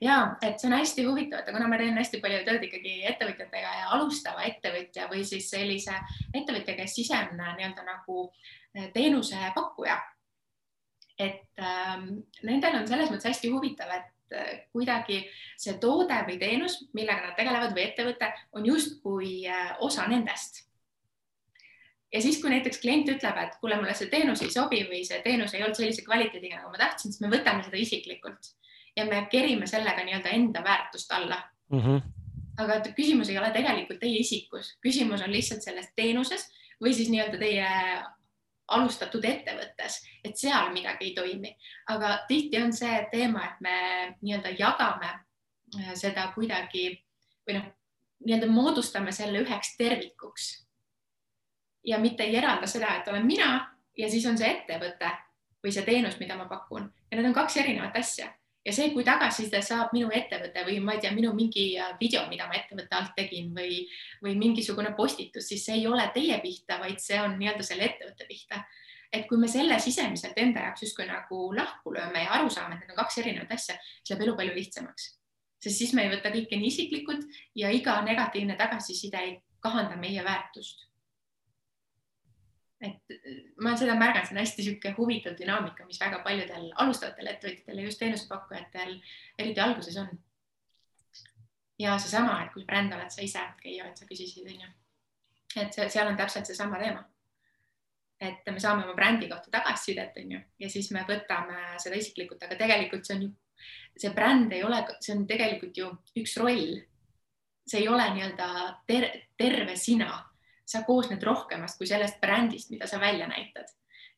[0.00, 3.78] ja et see on hästi huvitav, et kuna ma teen hästi palju tööd ikkagi ettevõtjatega
[3.78, 5.94] ja alustava ettevõtja või siis sellise
[6.34, 8.62] ettevõtja, kes ise on nii-öelda nagu eh,
[8.94, 10.00] teenusepakkuja.
[11.18, 12.08] et ähm,
[12.42, 15.20] nendel on selles mõttes hästi huvitav, et äh, kuidagi
[15.56, 20.64] see toode või teenus, millega nad tegelevad või ettevõte on justkui äh, osa nendest
[22.14, 25.20] ja siis, kui näiteks klient ütleb, et kuule, mulle see teenus ei sobi või see
[25.24, 28.52] teenus ei olnud sellise kvaliteediga, nagu ma tahtsin, siis me võtame seda isiklikult
[28.96, 31.40] ja me kerime sellega nii-öelda enda väärtust alla
[31.72, 31.80] mm.
[31.80, 32.02] -hmm.
[32.62, 36.46] aga küsimus ei ole tegelikult teie isikus, küsimus on lihtsalt selles teenuses
[36.82, 37.70] või siis nii-öelda teie
[38.68, 41.56] alustatud ettevõttes, et seal midagi ei toimi.
[41.88, 43.76] aga tihti on see teema, et me
[44.22, 46.86] nii-öelda jagame äh, seda kuidagi
[47.46, 47.66] või noh,
[48.24, 50.66] nii-öelda moodustame selle üheks tervikuks.
[51.84, 55.10] ja mitte ei eralda seda, et olen mina ja siis on see ettevõte
[55.64, 58.32] või see teenus, mida ma pakun ja need on kaks erinevat asja
[58.64, 62.24] ja see, kui tagasiside saab minu ettevõte või ma ei tea, minu mingi äh, video,
[62.30, 63.82] mida ma ettevõtte alt tegin või,
[64.24, 68.28] või mingisugune postitus, siis see ei ole teie pihta, vaid see on nii-öelda selle ettevõtte
[68.30, 68.64] pihta.
[69.14, 72.80] et kui me selle sisemiselt enda jaoks justkui nagu lahku lööme ja aru saame, et
[72.80, 75.12] need on kaks erinevat asja, siis läheb elu palju lihtsamaks.
[75.62, 80.24] sest siis me ei võta kõike nii isiklikult ja iga negatiivne tagasiside ei kahanda meie
[80.24, 80.88] väärtust
[82.84, 87.30] et äh, ma seda märganud, see on hästi niisugune huvitav dünaamika, mis väga paljudel alustavatel
[87.32, 88.94] ettevõtjatel ja just teenusepakkujatel
[89.38, 90.10] eriti alguses on.
[91.78, 94.70] ja seesama, et kui bränd oled sa ise, Keijo, et sa küsisid, onju.
[95.62, 97.04] et seal on täpselt seesama teema.
[98.20, 102.56] et me saame oma brändi kohta tagasisidet, onju, ja siis me võtame seda isiklikult, aga
[102.60, 103.32] tegelikult see on ju,
[103.96, 106.78] see bränd ei ole, see on tegelikult ju üks roll.
[107.66, 108.48] see ei ole nii-öelda
[108.86, 109.10] ter
[109.40, 110.22] terve sina
[110.66, 113.68] sa koosned rohkemast kui sellest brändist, mida sa välja näitad.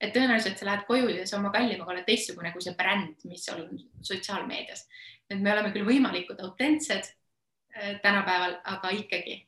[0.01, 3.47] et tõenäoliselt sa lähed koju ja sa oma kallimaga oled teistsugune kui see bränd, mis
[3.49, 4.89] on sotsiaalmeedias.
[5.31, 9.41] et me oleme küll võimalikud autentsed äh, tänapäeval, aga ikkagi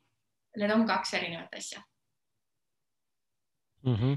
[0.57, 1.83] need on kaks erinevat asja
[3.83, 3.95] mm.
[3.95, 4.17] -hmm.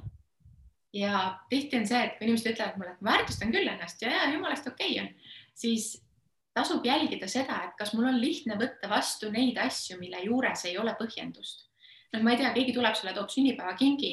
[0.93, 4.09] ja tihti on see, et kui inimesed ütlevad mulle, et ma väärtustan küll ennast ja,
[4.09, 5.13] ja jumalast okei okay on,
[5.53, 6.05] siis
[6.53, 10.77] tasub jälgida seda, et kas mul on lihtne võtta vastu neid asju, mille juures ei
[10.77, 11.70] ole põhjendust
[12.14, 14.12] noh, ma ei tea, keegi tuleb sulle, toob sünnipäevakingi,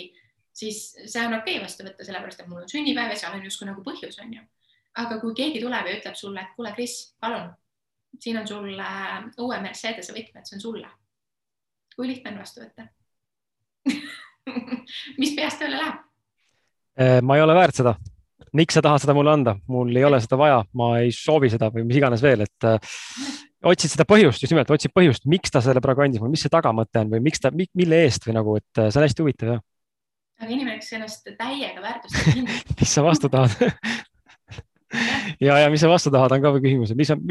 [0.59, 3.47] siis see on okei okay vastu võtta, sellepärast et mul on sünnipäev ja seal on
[3.47, 4.45] justkui nagu põhjus, on ju.
[4.99, 7.51] aga kui keegi tuleb ja ütleb sulle, et kuule, Kris, palun,
[8.21, 8.91] siin on sulle
[9.39, 10.93] uue Mercedese võtmed, see on sulle.
[11.97, 12.87] kui lihtne on vastu võtta
[15.21, 16.07] mis peast tööle läheb?
[16.99, 17.97] Äh, ma ei ole väärt seda
[18.57, 21.71] miks sa tahad seda mulle anda, mul ei ole seda vaja, ma ei soovi seda
[21.75, 22.97] või mis iganes veel, et äh,
[23.67, 26.53] otsid seda põhjust, just nimelt otsid põhjust, miks ta selle praegu andis mulle, mis see
[26.53, 29.51] tagamõte on või miks ta, mille eest või nagu, et äh, see on hästi huvitav
[29.55, 29.65] jah.
[30.43, 32.53] aga inimene, kes ennast täiega väärtustab
[32.83, 33.57] mis sa vastu tahad
[35.47, 37.25] ja, ja mis sa vastu tahad, on ka küsimus, et mis on,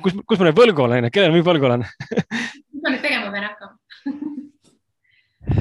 [0.00, 3.50] kus, kus ma nüüd võlgu olen, kellele ma võlgu olen mis ma nüüd tegema pean
[3.50, 3.76] hakkama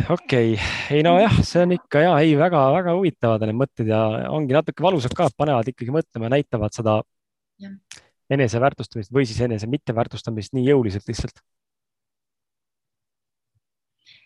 [0.16, 4.56] okei okay., ei nojah, see on ikka ja ei väga-väga huvitavad need mõtted ja ongi
[4.56, 7.02] natuke valusad ka, panevad ikkagi mõtlema, näitavad seda
[7.60, 7.76] ja
[8.36, 11.44] eneseväärtustamist või siis enese mitteväärtustamist nii jõuliselt lihtsalt?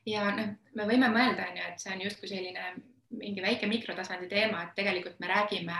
[0.07, 2.71] ja noh, me võime mõelda, on ju, et see on justkui selline
[3.17, 5.75] mingi väike mikrotasandi teema, et tegelikult me räägime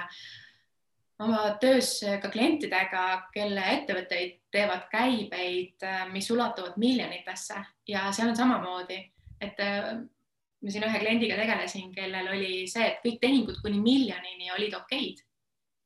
[1.24, 3.04] oma töös ka klientidega,
[3.34, 7.58] kelle ettevõtteid teevad käibeid, mis ulatuvad miljonitesse
[7.90, 9.00] ja seal on samamoodi,
[9.42, 14.78] et ma siin ühe kliendiga tegelesin, kellel oli see, et kõik tehingud kuni miljonini olid
[14.78, 15.24] okeid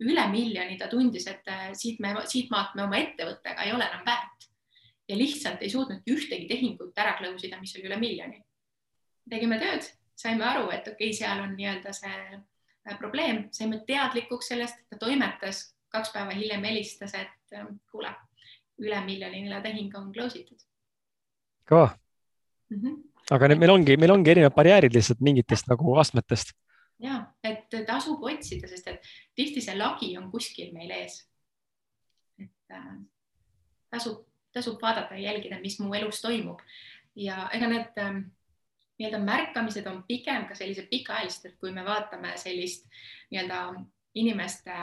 [0.01, 4.05] üle miljoni ta tundis, et äh, siit me, siitmaalt me oma ettevõttega ei ole enam
[4.05, 4.47] väärt
[5.09, 8.41] ja lihtsalt ei suutnudki ühtegi tehingut ära close ida, mis oli üle miljoni.
[9.29, 9.85] tegime tööd,
[10.17, 14.97] saime aru, et okei okay,, seal on nii-öelda see äh, probleem, saime teadlikuks sellest, ta
[14.99, 18.13] toimetas, kaks päeva hiljem helistas, et äh, kuule,
[18.81, 20.65] üle miljoniline tehing on close itud.
[21.69, 21.91] kõva
[22.71, 22.81] mm.
[22.81, 22.97] -hmm.
[23.37, 26.55] aga need meil ongi, meil ongi erinevad barjäärid lihtsalt mingitest nagu astmetest
[27.01, 31.21] ja et tasub otsida, sest et tihti see lagi on kuskil meil ees.
[32.39, 32.93] et äh,
[33.89, 36.61] tasub, tasub vaadata ja jälgida, mis mu elus toimub
[37.15, 38.21] ja ega need äh,
[39.01, 42.87] nii-öelda märkamised on pigem ka sellised pikaajalised, et kui me vaatame sellist
[43.31, 43.61] nii-öelda
[44.15, 44.75] inimeste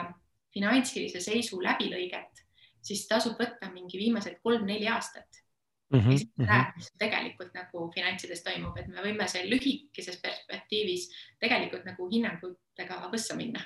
[0.53, 2.41] finantsilise seisu läbilõiget,
[2.81, 5.43] siis tasub võtta mingi viimased kolm-neli aastat
[5.93, 5.99] mm.
[5.99, 6.17] -hmm.
[6.17, 12.09] siis näed, mis tegelikult nagu finantsides toimub, et me võime seal lühikeses perspektiivis tegelikult nagu
[12.11, 13.63] hinnangutega võssa minna.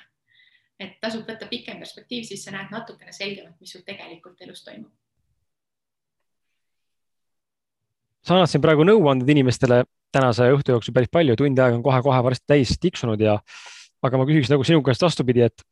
[0.80, 4.92] Et tasub võtta pikem perspektiiv, siis sa näed natukene selgemalt, mis sul tegelikult elus toimub.
[8.24, 9.82] sa annad siin praegu nõuanded inimestele
[10.14, 13.34] tänase õhtu jooksul päris palju, tund aega on kohe-kohe varsti täis tiksunud ja,
[14.02, 15.64] aga ma küsiks nagu sinu käest vastupidi, et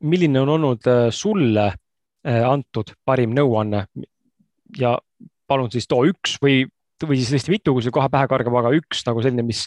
[0.00, 1.72] milline on olnud äh, sulle
[2.28, 3.84] antud parim nõuanne
[4.78, 4.96] ja
[5.48, 6.66] palun siis too üks või,
[7.06, 9.64] või siis tõesti mitu, kui see kohe pähe kargab, aga üks nagu selline, mis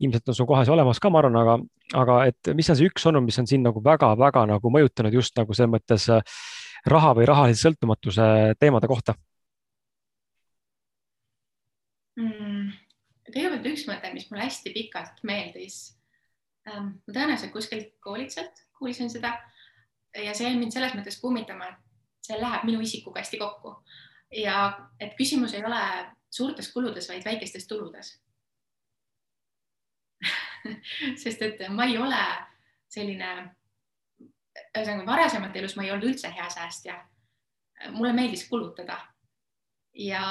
[0.00, 1.56] ilmselt on sul kohe olemas ka, ma arvan, aga,
[2.02, 5.36] aga et mis on see üks olnud, mis on sind nagu väga-väga nagu mõjutanud just
[5.40, 6.08] nagu selles mõttes
[6.88, 8.26] raha või rahalise sõltumatuse
[8.60, 9.16] teemade kohta
[12.16, 12.70] mm,?
[13.30, 15.82] kõigepealt üks mõte, mis mulle hästi pikalt meeldis
[16.68, 16.96] ähm,.
[17.04, 19.34] ma tõenäoliselt kuskilt koolitselt kuulsin seda
[20.16, 23.76] ja see jäi mind selles mõttes kummitama, et see läheb minu isikuga hästi kokku
[24.40, 25.82] ja et küsimus ei ole
[26.30, 28.14] suurtes kuludes, vaid väikestes tuludes
[31.22, 32.20] sest et ma ei ole
[32.90, 33.30] selline,
[34.74, 36.98] ühesõnaga varasemalt elus ma ei olnud üldse hea säästja.
[37.90, 38.98] mulle meeldis kulutada
[39.94, 40.22] ja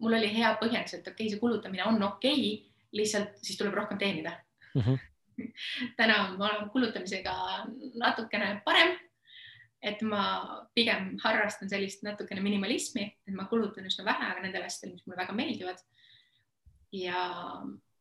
[0.00, 3.74] mul oli hea põhjendus, et okei okay,, see kulutamine on okei okay,, lihtsalt siis tuleb
[3.74, 4.32] rohkem teenida
[4.74, 4.82] mm.
[4.82, 4.98] -hmm.
[5.98, 7.34] täna ma olen kulutamisega
[7.94, 8.98] natukene parem.
[9.82, 10.22] Et ma
[10.76, 15.20] pigem harrastan sellist natukene minimalismi, et ma kulutan üsna vähe, aga nendel asjadel, mis mulle
[15.22, 15.80] väga meeldivad.
[16.92, 17.22] ja,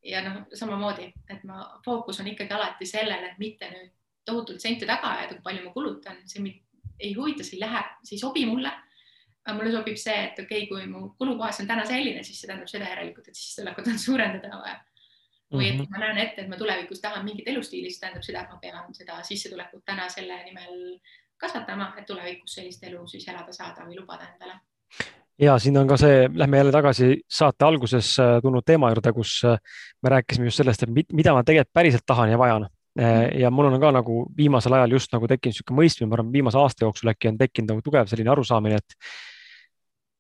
[0.04, 4.86] ja noh, samamoodi, et ma fookus on ikkagi alati sellel, et mitte nüüd tohutult sente
[4.90, 6.62] taga ajada, kui palju ma kulutan, see mind
[7.00, 8.72] ei huvita, see ei lähe, see ei sobi mulle
[9.50, 12.50] aga mulle sobib see, et okei okay,, kui mu kulubaas on täna selline, siis see
[12.50, 14.78] tähendab seda järelikult, et sissetulekut on suurendada vaja.
[15.50, 15.88] või et mhm.
[15.90, 18.94] ma näen ette, et ma tulevikus tahan mingit elustiili, siis tähendab seda, et ma pean
[18.94, 20.76] seda sissetulekut täna selle nimel
[21.40, 24.60] kasvatama, et tulevikus sellist elu siis elada saada või lubada endale
[25.40, 29.40] ja siin on ka see, lähme jälle tagasi saate alguses äh, tulnud teema juurde, kus
[29.48, 29.60] äh,
[30.04, 33.40] me rääkisime just sellest, et mida ma tegelikult päriselt tahan ja vajan äh, mhm.
[33.40, 36.60] ja mul on ka nagu viimasel ajal just nagu tekkinud niisugune mõistmine, ma arvan, viimase
[36.60, 38.98] aasta jooksul äkki on tekkinud nagu tugev selline arusaamine, et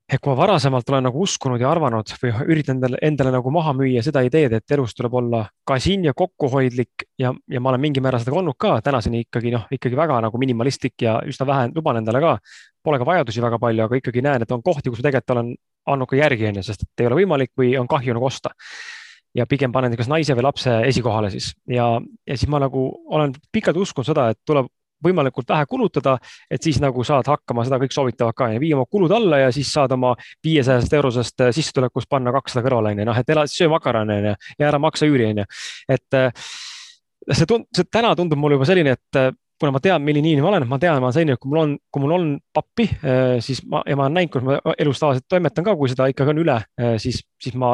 [0.09, 3.75] et kui ma varasemalt olen nagu uskunud ja arvanud või üritan endale, endale nagu maha
[3.77, 8.03] müüa seda ideed, et elus tuleb olla kasin ja kokkuhoidlik ja, ja ma olen mingil
[8.05, 12.01] määral seda olnud ka tänaseni ikkagi noh, ikkagi väga nagu minimalistlik ja üsna vähe luban
[12.01, 12.37] endale ka.
[12.83, 15.51] Pole ka vajadusi väga palju, aga ikkagi näen, et on kohti, kus ma tegelikult olen
[15.93, 18.55] andnud ka järgi, onju, sest et ei ole võimalik või on kahju nagu osta
[19.37, 21.85] ja pigem panen kas naise või lapse esikohale siis ja,
[22.25, 24.71] ja siis ma nagu olen pikalt uskunud seda, et tuleb
[25.05, 26.17] võimalikult vähe kulutada,
[26.51, 29.71] et siis nagu saad hakkama, seda kõik soovitavad ka vii oma kulud alla ja siis
[29.73, 34.19] saad oma viiesajast eurosest äh, sissetulekust panna kakssada kõrvale, onju, noh, et ela, söö makarone,
[34.21, 35.45] onju, ja ära maksa üüri, onju.
[35.89, 36.49] et äh,
[37.31, 40.45] see tund-, see täna tundub mulle juba selline, et äh, kuna ma tean, milline inimene
[40.45, 42.85] ma olen, ma tean, ma olen selline, et kui mul on, kui mul on pappi,
[43.43, 46.31] siis ma ja ma olen näinud, kus ma elus tavaliselt toimetan ka, kui seda ikkagi
[46.31, 46.55] on üle,
[47.03, 47.73] siis, siis ma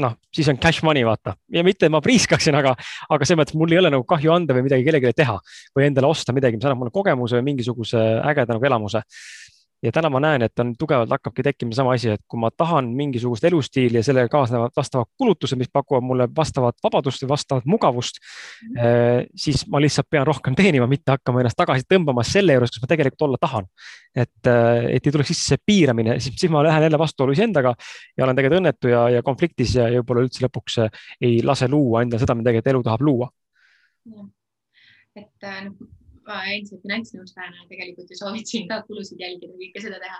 [0.00, 1.36] noh, siis on cash money, vaata.
[1.54, 2.74] Ja mitte ma priiskaksin, aga,
[3.08, 5.36] aga selles mõttes mul ei ole nagu kahju anda või midagi kellelegi teha.
[5.76, 9.04] Või endale osta midagi, mis annab mulle kogemuse või mingisuguse ägeda nagu elamuse
[9.84, 12.88] ja täna ma näen, et on tugevalt hakkabki tekkima sama asi, et kui ma tahan
[12.96, 18.20] mingisugust elustiili ja sellega kaasnevad vastavad kulutused, mis pakuvad mulle vastavat vabadust või vastavat mugavust
[18.20, 19.26] mm, -hmm.
[19.46, 22.90] siis ma lihtsalt pean rohkem teenima, mitte hakkama ennast tagasi tõmbama selle juures, kus ma
[22.94, 23.66] tegelikult olla tahan.
[24.14, 27.74] et, eh, et ei tuleks sisse see piiramine, siis, ma lähen jälle vastuollu iseendaga
[28.16, 31.68] ja olen tegelikult õnnetu ja, ja konfliktis ja, ja võib-olla üldse lõpuks eh, ei lase
[31.68, 33.28] luua endale seda, mida tegelikult elu tahab luua.
[35.14, 35.50] et
[36.28, 40.18] ma endise finantsnõustajana tegelikult ju soovitasin ka kulusid jälgida, kõike seda teha.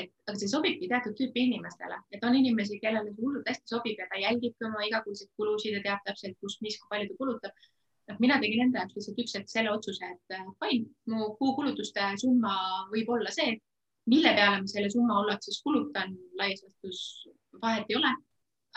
[0.00, 3.98] et aga see sobibki teatud tüüpi inimestele, et on inimesi, kellele see hullult hästi sobib
[4.00, 7.66] ja ta jälgibki oma igakuiseid kulusid ja teab täpselt, kus, mis, kui palju ta kulutab.
[8.08, 12.08] noh, mina tegin enda jaoks lihtsalt üks hetk selle otsuse, et äh, fine, mu kuukulutuste
[12.24, 12.54] summa
[12.94, 13.58] võib olla see,
[14.10, 17.02] mille peale ma selle summa ulatuses kulutan, laias laastus
[17.62, 18.10] vahet ei ole,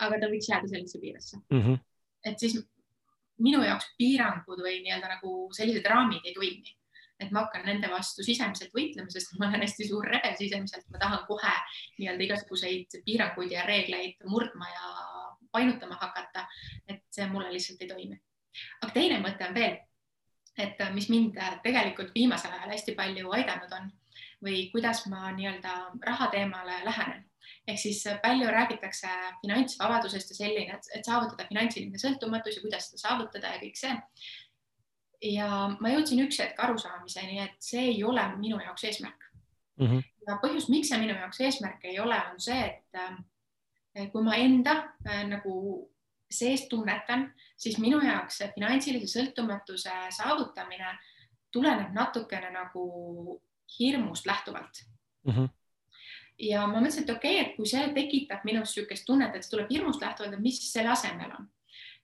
[0.04, 1.62] aga ta võiks jääda sellesse piiresse mm.
[1.62, 1.80] -hmm.
[2.30, 2.60] et siis
[3.42, 6.76] minu jaoks piirangud või nii-öelda nagu sellised raamid ei toimi.
[7.16, 10.98] et ma hakkan nende vastu sisemiselt võitlema, sest ma olen hästi suur rebel sisemiselt, ma
[11.00, 11.52] tahan kohe
[11.96, 14.90] nii-öelda igasuguseid piiranguid ja reegleid murdma ja
[15.52, 16.46] painutama hakata.
[16.88, 18.20] et see mulle lihtsalt ei toimi.
[18.82, 19.78] aga teine mõte on veel,
[20.58, 23.88] et mis mind tegelikult viimasel ajal hästi palju aidanud on
[24.44, 27.24] või kuidas ma nii-öelda raha teemale lähenen
[27.66, 29.10] ehk siis äh, palju räägitakse
[29.42, 33.94] finantsvabadusest ja selline, et saavutada finantsiline sõltumatus ja kuidas seda saavutada ja kõik see.
[35.22, 35.48] ja
[35.80, 39.26] ma jõudsin üks hetk arusaamiseni, et see ei ole minu jaoks eesmärk
[39.80, 39.86] mm.
[39.86, 40.02] -hmm.
[40.28, 44.36] ja põhjus, miks see minu jaoks eesmärk ei ole, on see, et äh, kui ma
[44.36, 44.76] enda
[45.08, 45.56] äh, nagu
[46.30, 50.98] sees tunnetan, siis minu jaoks see finantsilise sõltumatuse saavutamine
[51.50, 53.40] tuleneb natukene nagu
[53.78, 54.84] hirmust lähtuvalt
[55.24, 55.32] mm.
[55.32, 55.48] -hmm
[56.38, 59.54] ja ma mõtlesin, et okei okay,, et kui see tekitab minus niisugust tunnet, et see
[59.54, 61.48] tuleb hirmust lähtuvalt, et mis selle asemel on.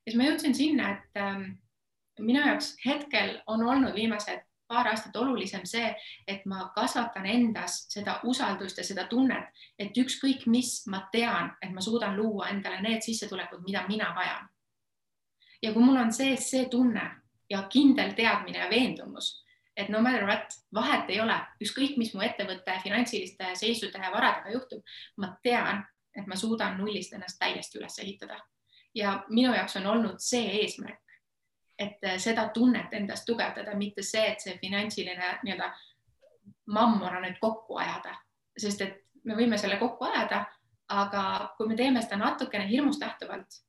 [0.07, 1.45] ja siis ma jõudsin sinna, et ähm,
[2.21, 5.91] minu jaoks hetkel on olnud viimased paar aastat olulisem see,
[6.29, 11.73] et ma kasvatan endas seda usaldust ja seda tunnet, et ükskõik mis, ma tean, et
[11.75, 14.49] ma suudan luua endale need sissetulekud, mida mina vajan.
[15.63, 17.05] ja kui mul on sees see tunne
[17.51, 19.42] ja kindel teadmine ja veendumus,
[19.77, 24.53] et no matter what, vahet ei ole, ükskõik, mis mu ettevõtte finantsiliste seisude ja varadega
[24.53, 24.83] juhtub,
[25.17, 25.85] ma tean,
[26.17, 28.41] et ma suudan nullist ennast täiesti üles ehitada.
[28.95, 31.15] ja minu jaoks on olnud see eesmärk,
[31.79, 35.71] et seda tunnet endas tugevdada, mitte see, et see finantsiline nii-öelda
[36.67, 38.13] mammona nüüd kokku ajada,
[38.59, 40.45] sest et me võime selle kokku ajada,
[40.89, 43.63] aga kui me teeme seda natukene hirmust lähtuvalt,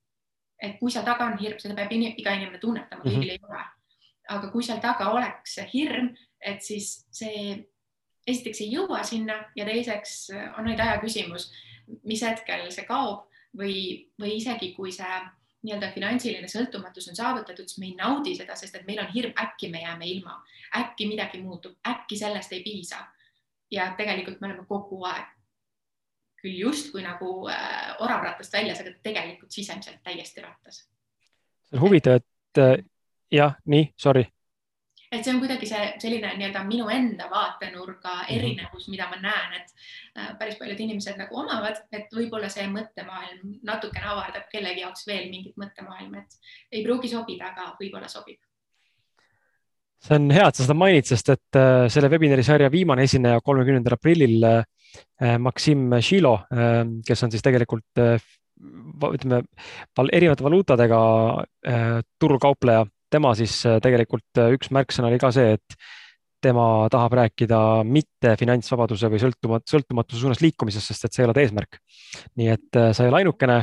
[0.59, 3.31] et kui seal taga on hirm, seda peab iga inimene tunnetama, kõigil mm -hmm.
[3.31, 3.63] ei ole
[4.29, 7.57] aga kui seal taga oleks see hirm, et siis see
[8.27, 11.49] esiteks ei jõua sinna ja teiseks on ainult aja küsimus,
[12.07, 15.19] mis hetkel see kaob või, või isegi kui see
[15.63, 19.31] nii-öelda finantsiline sõltumatus on saavutatud, siis me ei naudi seda, sest et meil on hirm,
[19.39, 20.35] äkki me jääme ilma,
[20.79, 23.05] äkki midagi muutub, äkki sellest ei piisa.
[23.71, 25.29] ja tegelikult me oleme kogu aeg
[26.43, 30.83] küll justkui nagu äh, oravrattast väljas, aga tegelikult sisemiselt täiesti rattas.
[31.63, 32.75] see on huvitav, et äh,
[33.33, 34.25] jah, nii, sorry.
[35.13, 38.31] et see on kuidagi see selline nii-öelda minu enda vaatenurga mhm.
[38.35, 39.75] erinevus, mida ma näen, et
[40.17, 45.29] äh, päris paljud inimesed nagu omavad, et võib-olla see mõttemaailm natukene avardab kellegi jaoks veel
[45.29, 48.41] mingit mõttemaailma, et ei pruugi sobida, aga võib-olla sobib
[50.03, 53.41] see on hea, et sa seda mainid, sest et äh, selle webinari sarja viimane esineja
[53.45, 54.63] kolmekümnendal aprillil äh,
[55.39, 56.35] Maksim Šilo,
[57.07, 58.01] kes on siis tegelikult
[59.09, 59.39] ütleme
[60.13, 60.99] erinevate valuutadega
[62.21, 65.77] turukaupleja tema siis äh, tegelikult äh, üks märksõna oli ka see, et
[66.43, 67.57] tema tahab rääkida
[67.87, 71.79] mitte finantsvabaduse või sõltumat-, sõltumatuse suunas liikumisest, sest et see ei ole ta eesmärk.
[72.39, 73.59] nii et äh, sa ei ole ainukene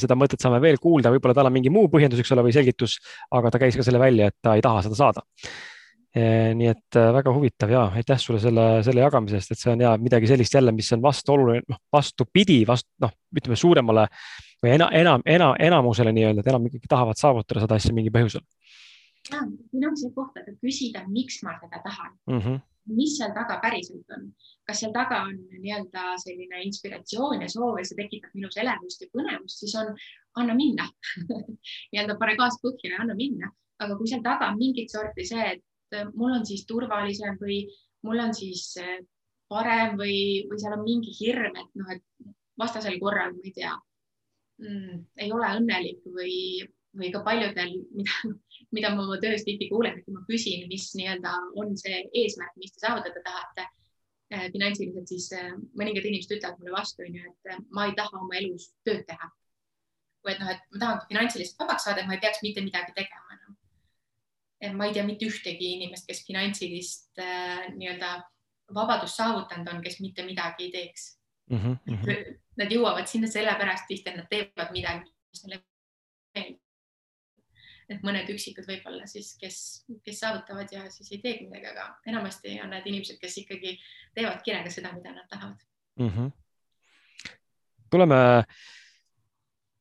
[0.00, 2.98] seda mõtet saame veel kuulda, võib-olla tal on mingi muu põhjendus, eks ole, või selgitus,
[3.30, 5.26] aga ta käis ka selle välja, et ta ei taha seda saada.
[6.10, 9.92] nii et väga huvitav ja aitäh sulle selle, selle jagamise eest, et see on ja
[9.94, 14.08] midagi sellist jälle, mis on vastuoluline, noh vastupidi, vastu noh, ütleme suuremale
[14.62, 18.44] või enam, enam, enam, enamusele nii-öelda, et enam ikkagi tahavad saavutada seda asja mingi põhjusel
[19.28, 22.40] siin ongi see koht, et küsida, miks ma seda tahan mm.
[22.40, 22.60] -hmm.
[22.96, 24.30] mis seal taga päriselt on,
[24.66, 29.10] kas seal taga on nii-öelda selline inspiratsioon ja soov ja see tekitab minus elevust ja
[29.16, 29.92] põnevust, siis on,
[30.40, 30.88] anna minna
[31.92, 33.52] nii-öelda pane gaas põhja ja anna minna.
[33.80, 37.62] aga kui seal taga on mingit sorti see, et mul on siis turvalisem või
[38.06, 38.98] mul on siis eh,
[39.48, 43.72] parem või, või seal on mingi hirm, et noh, et vastasel korral, ma ei tea
[44.60, 46.36] mm,, ei ole õnnelik või
[46.98, 48.30] või ka paljudel, mida,
[48.74, 52.74] mida ma oma töös tihti kuulen, et ma küsin, mis nii-öelda on see eesmärk, mis
[52.74, 57.60] te saavutada tahate äh, finantsiliselt, siis äh, mõningad inimesed ütlevad mulle vastu, onju, et äh,
[57.76, 59.30] ma ei taha oma elus tööd teha.
[60.20, 62.92] või et noh, et ma tahangi finantsiliselt vabaks saada, et ma ei peaks mitte midagi
[62.96, 64.74] tegema enam no..
[64.76, 67.22] ma ei tea mitte ühtegi inimest, kes finantsilist
[67.78, 68.10] nii-öelda
[68.76, 71.06] vabadust saavutanud on, kes mitte midagi ei teeks
[71.50, 71.76] mm.
[71.86, 72.38] -hmm.
[72.60, 75.62] Nad jõuavad sinna sellepärast tihti, et nad teevad midagi, mis neile
[76.34, 76.58] meeldib
[77.90, 79.56] et mõned üksikud võib-olla siis, kes,
[80.04, 83.76] kes saavutavad ja siis ei teegi midagi, aga enamasti on need inimesed, kes ikkagi
[84.16, 85.58] teevad kirega seda, mida nad tahavad
[85.98, 86.10] mm.
[86.10, 86.30] -hmm.
[87.90, 88.20] tuleme,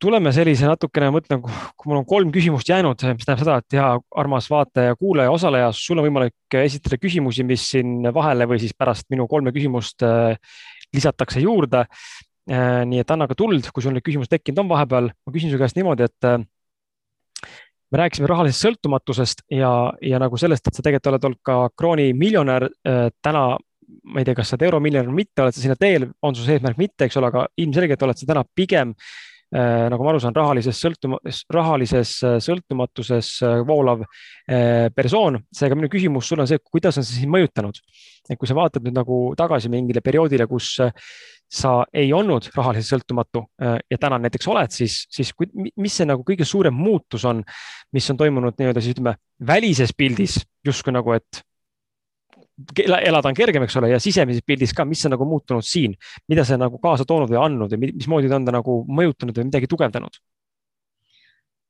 [0.01, 3.77] tuleme sellise natukene, ma mõtlen, kui mul on kolm küsimust jäänud, mis tähendab seda, et
[3.77, 3.91] hea
[4.23, 9.09] armas vaataja, kuulaja, osaleja, sul on võimalik esitada küsimusi, mis siin vahele või siis pärast
[9.13, 10.01] minu kolme küsimust
[10.95, 11.85] lisatakse juurde.
[12.49, 15.11] Äh, nii et anna ka tuld, kui sul neid küsimusi tekkinud on vahepeal.
[15.13, 16.39] ma küsin su käest niimoodi, et äh,
[17.91, 19.71] me rääkisime rahalisest sõltumatusest ja,
[20.01, 23.57] ja nagu sellest, et sa tegelikult oled olnud ka krooni miljonär äh, täna
[24.03, 26.45] ma ei tea, kas sa oled euromiljonär või mitte, oled sa sinna teel, on su
[26.45, 28.93] see eesmärk mitte, eks ole, aga ilmselgelt oled sa täna pigem
[29.51, 31.19] nagu ma aru saan, rahalises sõltuma-,
[31.53, 35.39] rahalises äh, sõltumatuses äh, voolav äh, persoon.
[35.55, 37.81] seega minu küsimus sulle on see, kuidas on see sind mõjutanud?
[38.29, 40.93] et kui sa vaatad nüüd nagu tagasi mingile perioodile, kus äh,
[41.49, 46.05] sa ei olnud rahaliselt sõltumatu äh, ja täna näiteks oled, siis, siis kui, mis see
[46.05, 47.41] nagu kõige suurem muutus on,
[47.95, 49.15] mis on toimunud nii-öelda siis ütleme
[49.49, 51.41] välises pildis justkui nagu, et
[52.85, 55.95] elada on kergem, eks ole, ja sisemises pildis ka, mis on nagu muutunud siin,
[56.31, 59.49] mida see nagu kaasa toonud või andnud ja mismoodi ta on ta nagu mõjutanud või
[59.51, 60.19] midagi tugevdanud?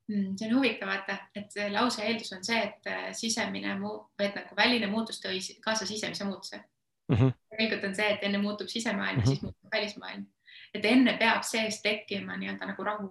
[0.10, 4.26] Mm, see on huvitav, vaata, et lause eeldus on see, et äh, sisemine muu-, või
[4.26, 7.16] et nagu väline muutus tõi kaasa sisemise muutuse mm.
[7.16, 7.36] -hmm.
[7.54, 9.28] tegelikult on see, et enne muutub sisemaailm mm, -hmm.
[9.28, 10.26] siis muutub välismaailm.
[10.74, 13.10] et enne peab sees tekkima nii-öelda nagu rahu,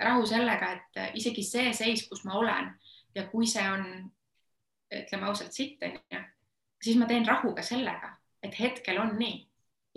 [0.00, 2.74] rahu sellega, et äh, isegi see seis, kus ma olen
[3.14, 4.10] ja kui see on,
[4.94, 6.24] ütleme ausalt sitt onju,
[6.86, 8.12] siis ma teen rahu ka sellega,
[8.42, 9.40] et hetkel on nii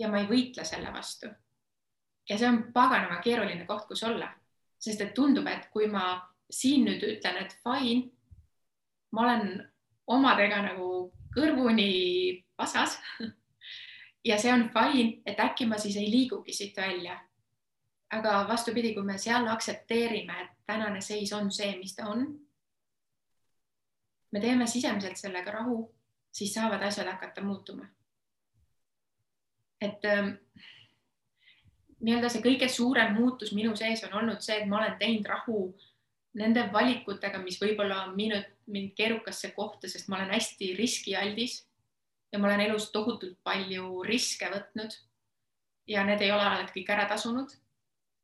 [0.00, 1.30] ja ma ei võitle selle vastu.
[2.28, 4.28] ja see on paganama keeruline koht, kus olla,
[4.78, 6.20] sest et tundub, et kui ma
[6.50, 8.10] siin nüüd ütlen, et fine,
[9.12, 9.48] ma olen
[10.10, 10.90] omadega nagu
[11.34, 11.90] kõrvuni
[12.58, 12.98] pasas
[14.28, 17.18] ja see on fine, et äkki ma siis ei liigugi siit välja.
[18.10, 22.26] aga vastupidi, kui me seal aktsepteerime, et tänane seis on see, mis ta on.
[24.32, 25.80] me teeme sisemiselt sellega rahu
[26.32, 27.86] siis saavad asjad hakata muutuma.
[29.80, 30.34] et ähm,
[32.00, 35.60] nii-öelda see kõige suurem muutus minu sees on olnud see, et ma olen teinud rahu
[36.36, 41.62] nende valikutega, mis võib-olla on viinud mind keerukasse kohta, sest ma olen hästi riskialdis
[42.32, 44.94] ja ma olen elus tohutult palju riske võtnud.
[45.90, 47.50] ja need ei ole alati kõik ära tasunud.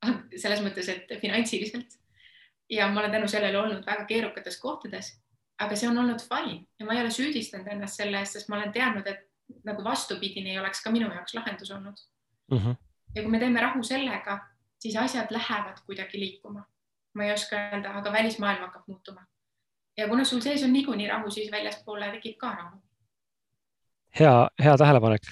[0.42, 1.96] selles mõttes, et finantsiliselt
[2.70, 5.14] ja ma olen tänu sellele olnud väga keerukates kohtades,
[5.58, 8.58] aga see on olnud fine ja ma ei ole süüdistanud ennast selle eest, sest ma
[8.58, 12.02] olen teadnud, et nagu vastupidine ei oleks ka minu jaoks lahendus olnud
[12.50, 12.58] mm.
[12.58, 12.76] -hmm.
[13.14, 14.38] ja kui me teeme rahu sellega,
[14.78, 16.66] siis asjad lähevad kuidagi liikuma.
[17.14, 19.26] ma ei oska öelda, aga välismaailm hakkab muutuma.
[19.96, 22.78] ja kuna sul sees on niikuinii rahu, siis väljaspoole tekib ka rahu.
[24.20, 25.22] hea, hea tähelepanek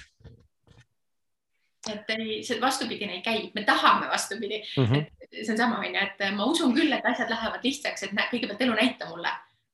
[1.92, 4.84] et ei, see vastupidine ei käi, me tahame vastupidi mm.
[4.84, 5.04] -hmm.
[5.44, 8.74] see on sama, onju, et ma usun küll, et asjad lähevad lihtsaks, et kõigepealt elu
[8.74, 9.32] näita mulle,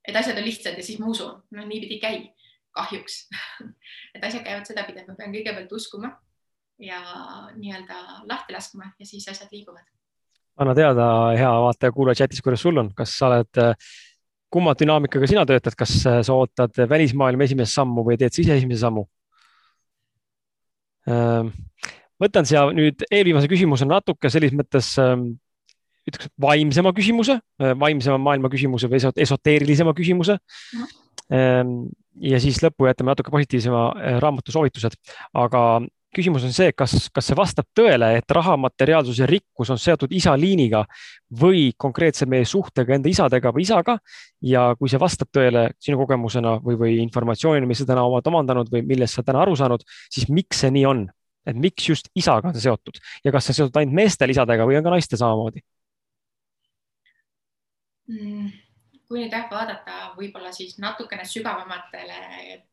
[0.09, 1.39] et asjad on lihtsad ja siis ma usun.
[1.51, 2.19] noh, niipidi ei käi,
[2.77, 3.23] kahjuks
[4.15, 6.15] et asjad käivad sedapidi, et ma pean kõigepealt uskuma
[6.81, 7.01] ja
[7.57, 9.85] nii-öelda lahti laskma ja siis asjad liiguvad.
[10.61, 13.63] anna teada, hea vaataja-kuulaja chatis, kuidas sul on, kas sa oled,
[14.51, 18.83] kumma dünaamikaga sina töötad, kas sa ootad välismaailma esimest sammu või teed sa ise esimese
[18.83, 19.07] sammu?
[21.09, 21.53] Ehm,
[22.21, 25.33] võtan siia nüüd eelviimase küsimuse natuke selles mõttes ähm,
[26.09, 30.91] ütleks vaimsema küsimuse, äh, vaimsema maailma küsimuse või esoteerilisema küsimuse mm.
[31.31, 31.89] -hmm.
[32.33, 34.97] ja siis lõppu jätame natuke positiivsema äh, raamatu soovitused,
[35.35, 35.65] aga
[36.15, 40.11] küsimus on see, kas, kas see vastab tõele, et raha, materiaalsus ja rikkus on seotud
[40.17, 40.83] isa liiniga
[41.41, 43.99] või konkreetselt meie suhtega enda isadega või isaga.
[44.43, 48.71] ja kui see vastab tõele sinu kogemusena või, või informatsioonina, mis sa täna oled omandanud
[48.73, 51.09] või millest sa täna aru saanud, siis miks see nii on?
[51.49, 54.67] et miks just isaga on see seotud ja kas see on seotud ainult meestel isadega
[54.69, 55.63] või on ka naistel samamoodi?
[59.11, 62.19] Kui nüüd jah vaadata võib-olla siis natukene sügavamatele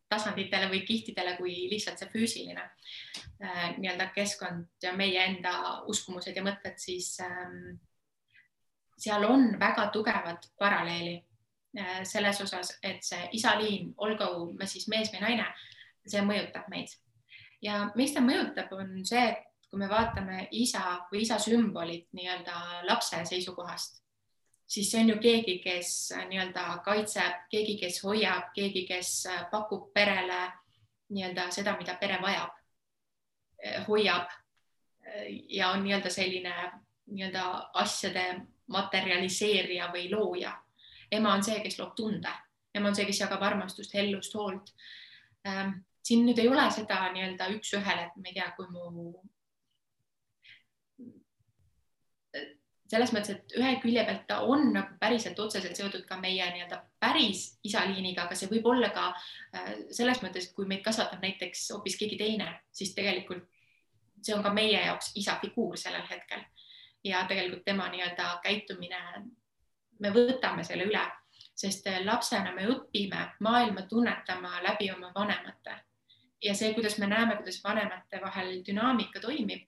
[0.09, 6.43] tasanditele või kihtidele kui lihtsalt see füüsiline äh, nii-öelda keskkond ja meie enda uskumused ja
[6.45, 7.79] mõtted, siis ähm,
[8.97, 11.17] seal on väga tugevad paralleeli
[11.79, 15.49] äh, selles osas, et see isaliin, olgu me siis mees või naine,
[16.07, 16.95] see mõjutab meid.
[17.61, 22.85] Ja miks ta mõjutab, on see, et kui me vaatame isa või isa sümbolit nii-öelda
[22.87, 23.99] lapse seisukohast,
[24.67, 25.91] siis see on ju keegi, kes
[26.29, 29.11] nii-öelda kaitseb, keegi, kes hoiab, keegi, kes
[29.51, 30.41] pakub perele
[31.09, 32.57] nii-öelda seda, mida pere vajab,
[33.87, 34.33] hoiab
[35.49, 36.53] ja on nii-öelda selline
[37.07, 37.43] nii-öelda
[37.73, 38.25] asjade
[38.67, 40.51] materialiseerija või looja.
[41.11, 42.31] ema on see, kes loob tunde,
[42.75, 44.73] ema on see, kes jagab armastust, hellust, hoolt
[45.47, 49.13] ehm, siin nüüd ei ole seda nii-öelda üks-ühele, et ma ei tea, kui mu
[52.87, 56.79] selles mõttes, et ühe külje pealt ta on nagu päriselt otseselt seotud ka meie nii-öelda
[57.03, 61.97] päris isaliiniga, aga see võib olla ka äh, selles mõttes, kui meid kasvatab näiteks hoopis
[61.99, 63.45] keegi teine, siis tegelikult
[64.21, 66.43] see on ka meie jaoks isa figuur sellel hetkel.
[67.03, 68.99] Ja tegelikult tema nii-öelda käitumine,
[69.99, 71.03] me võtame selle üle,
[71.57, 75.77] sest lapsena me õpime maailma tunnetama läbi oma vanemate.
[76.43, 79.63] Ja see, kuidas me näeme, kuidas vanemate vahel dünaamika toimib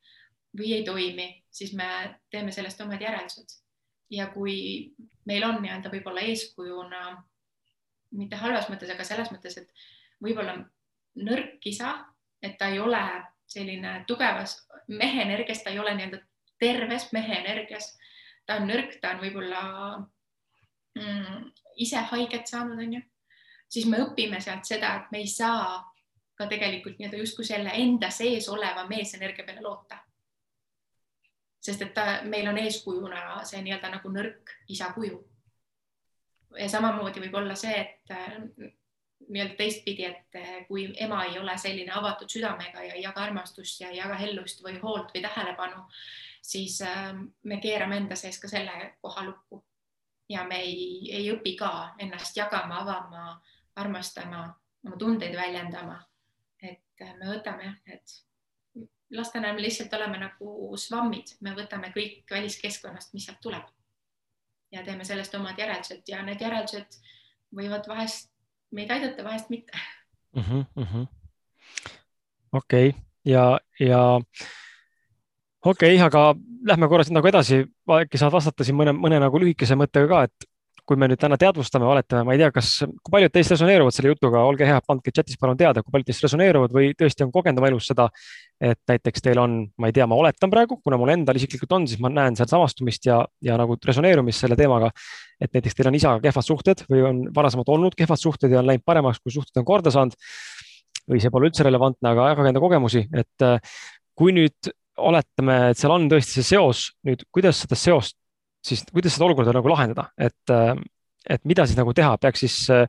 [0.58, 1.88] või ei toimi, siis me
[2.32, 3.58] teeme sellest omad järeldused.
[4.10, 4.93] ja kui
[5.30, 7.02] meil on nii-öelda võib-olla eeskujuna,
[8.18, 9.70] mitte halvas mõttes, aga selles mõttes, et
[10.24, 10.56] võib-olla
[11.22, 11.91] nõrk isa,
[12.41, 13.04] et ta ei ole
[13.50, 14.56] selline tugevas
[14.88, 16.22] mehe energias, ta ei ole nii-öelda
[16.60, 17.91] terves mehe energias,
[18.45, 19.62] ta on nõrk, ta on võib-olla
[20.97, 21.45] mm,
[21.86, 23.02] ise haiget saanud, onju,
[23.70, 25.80] siis me õpime sealt seda, et me ei saa
[26.39, 30.00] ka tegelikult nii-öelda justkui selle enda sees oleva meesenergia peale loota.
[31.62, 35.20] Sest et ta, meil on eeskujuna see nii-öelda nagu nõrk isa kuju.
[36.57, 38.38] ja samamoodi võib olla see, et äh,
[39.28, 43.82] nii-öelda teistpidi, et äh, kui ema ei ole selline avatud südamega ja ei jaga armastust
[43.82, 45.84] ja ei jaga hellust või hoolt või tähelepanu,
[46.41, 49.64] siis äh, me keerame enda sees ka selle koha lukku
[50.30, 53.41] ja me ei, ei õpi ka ennast jagama, avama,
[53.76, 54.47] armastama,
[54.86, 55.99] oma tundeid väljendama
[56.99, 58.16] et me võtame jah, et
[59.12, 63.64] lastena me lihtsalt oleme nagu svammid, me võtame kõik väliskeskkonnast, mis sealt tuleb.
[64.72, 66.99] ja teeme sellest omad järeldused ja need järeldused
[67.57, 68.30] võivad vahest
[68.72, 69.72] meid aidata, vahest mitte
[70.36, 70.66] mm -hmm,.
[70.76, 71.07] Mm -hmm.
[72.51, 73.01] okei okay.
[73.26, 74.20] ja, ja
[75.66, 76.36] okei okay,, aga
[76.68, 77.66] lähme korra siit nagu edasi,
[78.01, 80.49] äkki saad vastata siin mõne, mõne nagu lühikese mõttega ka, et
[80.89, 84.09] kui me nüüd täna teadvustame, oletame, ma ei tea, kas, kui paljud teist resoneeruvad selle
[84.09, 87.61] jutuga, olge hea, andke chatis palun teada, kui paljud teist resoneeruvad või tõesti on kogenud
[87.61, 88.07] oma elus seda,
[88.57, 91.85] et näiteks teil on, ma ei tea, ma oletan praegu, kuna mul endal isiklikult on,
[91.89, 94.89] siis ma näen seal samastumist ja, ja nagu resoneerumist selle teemaga.
[95.39, 98.67] et näiteks teil on isaga kehvad suhted või on varasemalt olnud kehvad suhted ja on
[98.67, 100.17] läinud paremaks, kui suhted on korda saanud.
[101.09, 103.61] või see pole üldse relevantne, aga jagage enda kogemusi, et äh,
[104.17, 108.17] kui nüüd oletame, et seal on tõesti see seos, nüüd kuidas seda seost
[108.66, 110.74] siis kuidas seda olukorda nagu lahendada, et, äh,
[111.30, 112.88] et mida siis nagu teha, peaks siis äh,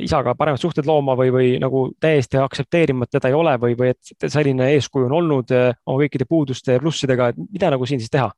[0.00, 3.92] isaga paremad suhted looma või, või nagu täiesti aktsepteerima, et teda ei ole või, või
[3.92, 8.02] et selline eeskuju on olnud äh, oma kõikide puuduste ja plussidega, et mida nagu siin
[8.02, 8.30] siis teha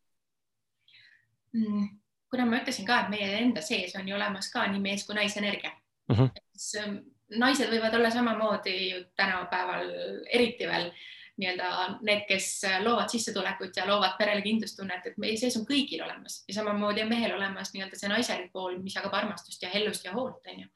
[1.55, 1.89] mm,?
[2.31, 5.15] kuna ma ütlesin ka, et meie enda sees on ju olemas ka nii mees kui
[5.15, 6.17] naisenergia mm.
[6.17, 6.33] -hmm.
[6.57, 9.87] siis naised võivad olla samamoodi ju tänapäeval
[10.33, 10.91] eriti veel
[11.37, 11.71] nii-öelda
[12.07, 16.57] need, kes loovad sissetulekut ja loovad perele kindlustunnet, et meie sees on kõigil olemas ja
[16.61, 20.41] samamoodi on mehel olemas nii-öelda see naiselik pool, mis jagab armastust ja hellust ja hoolt,
[20.49, 20.69] onju.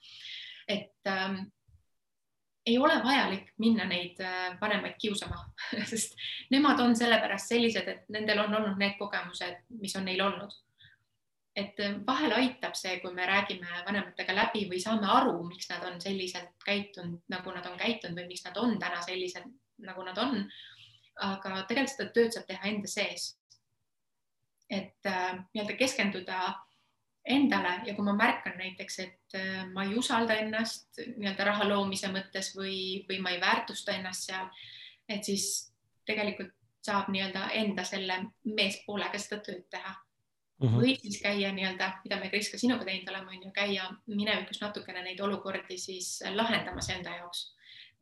[0.69, 1.41] et ähm,
[2.67, 5.39] ei ole vajalik minna neid äh, vanemaid kiusama
[5.93, 6.17] sest
[6.51, 10.53] nemad on sellepärast sellised, et nendel on olnud need kogemused, mis on neil olnud.
[11.57, 15.89] et äh, vahel aitab see, kui me räägime vanematega läbi või saame aru, miks nad
[15.89, 19.49] on selliselt käitunud, nagu nad on käitunud või miks nad on täna sellised,
[19.87, 20.45] nagu nad on.
[21.21, 23.37] aga tegelikult seda tööd saab teha enda sees.
[24.71, 26.37] et äh, nii-öelda keskenduda
[27.27, 32.09] endale ja kui ma märkan näiteks, et äh, ma ei usalda ennast nii-öelda raha loomise
[32.13, 34.47] mõttes või, või ma ei väärtusta ennast seal,
[35.09, 35.73] et siis
[36.07, 36.55] tegelikult
[36.87, 40.69] saab nii-öelda enda selle meespoolega seda tööd teha mm.
[40.69, 40.81] -hmm.
[40.81, 44.61] või siis käia nii-öelda, mida me Kris ka sinuga teinud oleme, on ju käia minevikus
[44.61, 47.51] natukene neid olukordi siis lahendamas enda jaoks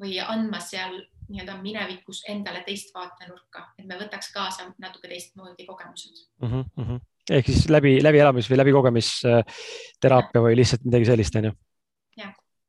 [0.01, 6.23] või andmas seal nii-öelda minevikus endale teist vaatenurka, et me võtaks kaasa natuke teistmoodi kogemused
[6.43, 6.65] mm.
[6.77, 7.01] -hmm.
[7.31, 11.57] ehk siis läbi, läbielamis või läbikogemisteraapia või lihtsalt midagi sellist, on ju?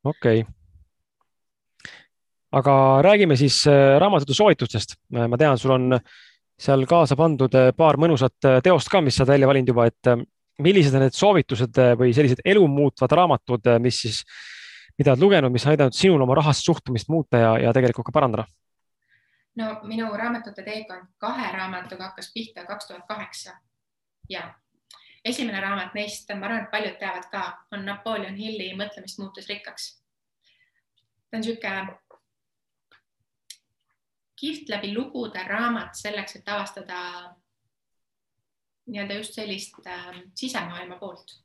[0.04, 0.52] okei okay.
[2.52, 4.96] aga räägime siis äh, raamatute soovitustest.
[5.16, 5.98] Äh, ma tean, sul on
[6.60, 10.14] seal kaasa pandud äh, paar mõnusat teost ka, mis sa oled välja valinud juba, et
[10.60, 14.24] millised on need soovitused või sellised elu muutvad raamatud, mis siis
[14.98, 18.46] mida oled lugenud, mis aidanud sinul oma rahast suhtumist muuta ja, ja tegelikult ka parandada?
[19.56, 23.56] no minu raamatute teekond kahe raamatuga hakkas pihta kaks tuhat kaheksa
[24.28, 24.54] ja
[25.24, 27.42] esimene raamat neist, ma arvan, et paljud teavad ka,
[27.74, 29.90] on Napoleon Hilli Mõtlemist muutus rikkaks.
[31.30, 31.98] ta on niisugune
[34.40, 37.00] kihvt läbi lugude raamat selleks, et avastada
[38.86, 41.36] nii-öelda just sellist äh, sisemaailma poolt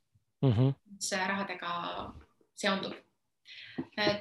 [0.41, 0.73] mm, -hmm.
[0.91, 1.73] mis rahadega
[2.55, 2.93] seondub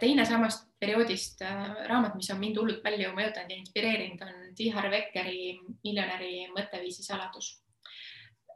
[0.01, 4.71] teine samast perioodist äh, raamat, mis on mind hullult palju mõjutanud ja inspireerinud, on T.
[4.75, 7.61] Harv Ekeri Miljonäri mõtteviisi saladus.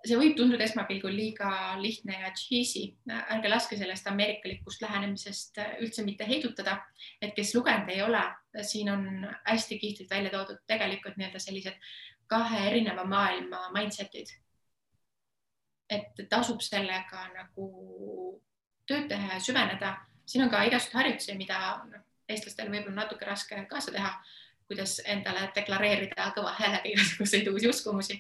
[0.06, 1.48] see võib tunduda esmapilgul liiga
[1.80, 6.76] lihtne ja cheesy, ärge laske sellest ameerikalikust lähenemisest üldse mitte heidutada,
[7.20, 8.20] et kes lugenud ei ole,
[8.62, 11.90] siin on hästi kihvtilt välja toodud tegelikult nii-öelda sellised
[12.30, 14.30] kahe erineva maailma mindset'id.
[15.90, 17.66] et tasub sellega nagu
[18.86, 19.94] tööd teha ja süveneda
[20.28, 21.58] siin on ka igasuguseid harjutusi, mida
[21.88, 24.10] noh, eestlastel võib-olla natuke raske kaasa teha,
[24.68, 28.18] kuidas endale deklareerida kõva häälega igasuguseid uusi uskumusi.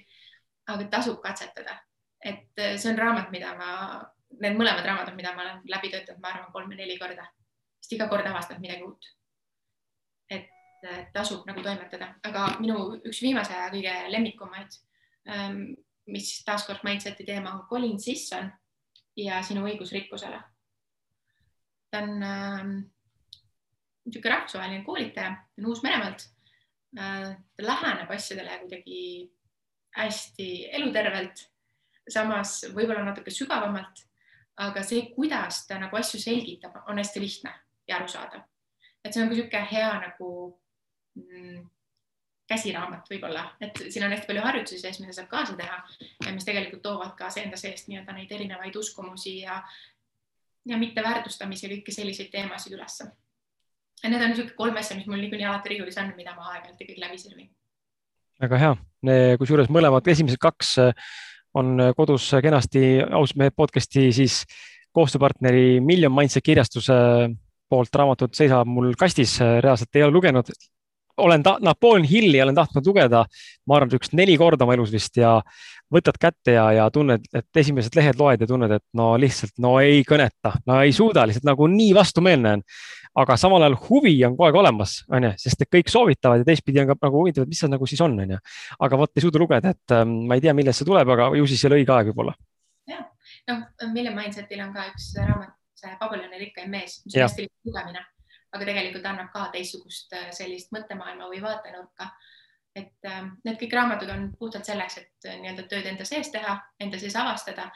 [0.68, 1.78] aga tasub katsetada,
[2.20, 3.68] et äh, see on raamat, mida ma,
[4.42, 7.24] need mõlemad raamatud, mida ma olen läbi töötanud, ma arvan, kolm või neli korda,
[7.80, 9.08] sest iga kord avastad midagi uut.
[10.28, 14.76] et äh, tasub nagu toimetada, aga minu üks viimase aja kõige lemmikumaid,
[15.32, 15.62] ähm,
[16.06, 18.52] mis taaskord mindset'i teema on Colin Sisson
[19.16, 20.42] ja sinu õigus rikkusele
[21.90, 22.64] ta on äh,
[24.08, 26.26] niisugune rahvusvaheline koolitaja, ta on Uus-Meremaalt
[26.98, 27.36] äh,.
[27.56, 29.30] ta läheneb asjadele kuidagi
[29.96, 31.48] hästi elutervelt,
[32.08, 34.04] samas võib-olla natuke sügavamalt,
[34.64, 37.54] aga see, kuidas ta nagu asju selgitab, on hästi lihtne
[37.88, 38.44] ja arusaadav.
[39.04, 40.30] et see on niisugune hea nagu
[41.16, 41.66] mm,
[42.48, 45.78] käsiraamat võib-olla, et siin on hästi palju harjutusi sees, mida saab kaasa teha
[46.32, 49.60] mis tegelikult toovad kaasa enda seest nii-öelda neid erinevaid uskumusi ja,
[50.68, 53.08] ja mitteväärtustamise ja kõiki selliseid teemasid ülesse.
[54.02, 56.84] ja need on niisugune kolm asja, mis mul niikuinii alati riiulis on, mida ma aeg-ajalt
[56.84, 57.48] ikkagi läbi sirvin.
[58.40, 58.76] väga hea,
[59.40, 61.08] kusjuures mõlemad, esimesed kaks äh,
[61.58, 64.42] on kodus kenasti aus mehe podcast'i siis
[64.96, 66.94] koostööpartneri Million Mindset kirjastuse
[67.68, 70.52] poolt raamatud seisab mul kastis, reaalselt ei ole lugenud.
[71.18, 73.24] olen ta, Napoleon Hilli olen tahtnud lugeda,
[73.66, 75.40] ma arvan, üks neli korda oma elus vist ja
[75.92, 79.76] võtad kätte ja, ja tunned, et esimesed lehed loed ja tunned, et no lihtsalt no
[79.80, 82.64] ei kõneta, no ei suuda lihtsalt nagu nii vastumeelne on.
[83.18, 86.46] aga samal ajal huvi on kogu aeg olemas, on ju, sest et kõik soovitavad ja
[86.46, 88.38] teistpidi on ka nagu huvitav, et mis see nagu siis on, on ju.
[88.86, 91.48] aga vot ei suuda lugeda, et ähm, ma ei tea, millest see tuleb, aga ju
[91.48, 92.36] siis ei ole õige aeg võib-olla.
[92.92, 93.08] jah,
[93.50, 97.72] noh, Million Mindsetil on ka üks raamat, see Babyloni rikkaim mees, mis on hästi lihtne
[97.72, 98.04] lugemine,
[98.54, 102.12] aga tegelikult annab ka teistsugust äh, sellist mõttemaailma või vaatenurka.
[102.78, 106.56] Et äh, need kõik raamatud on puhtalt selleks, et äh, nii-öelda tööd enda sees teha,
[106.80, 107.70] enda sees avastada.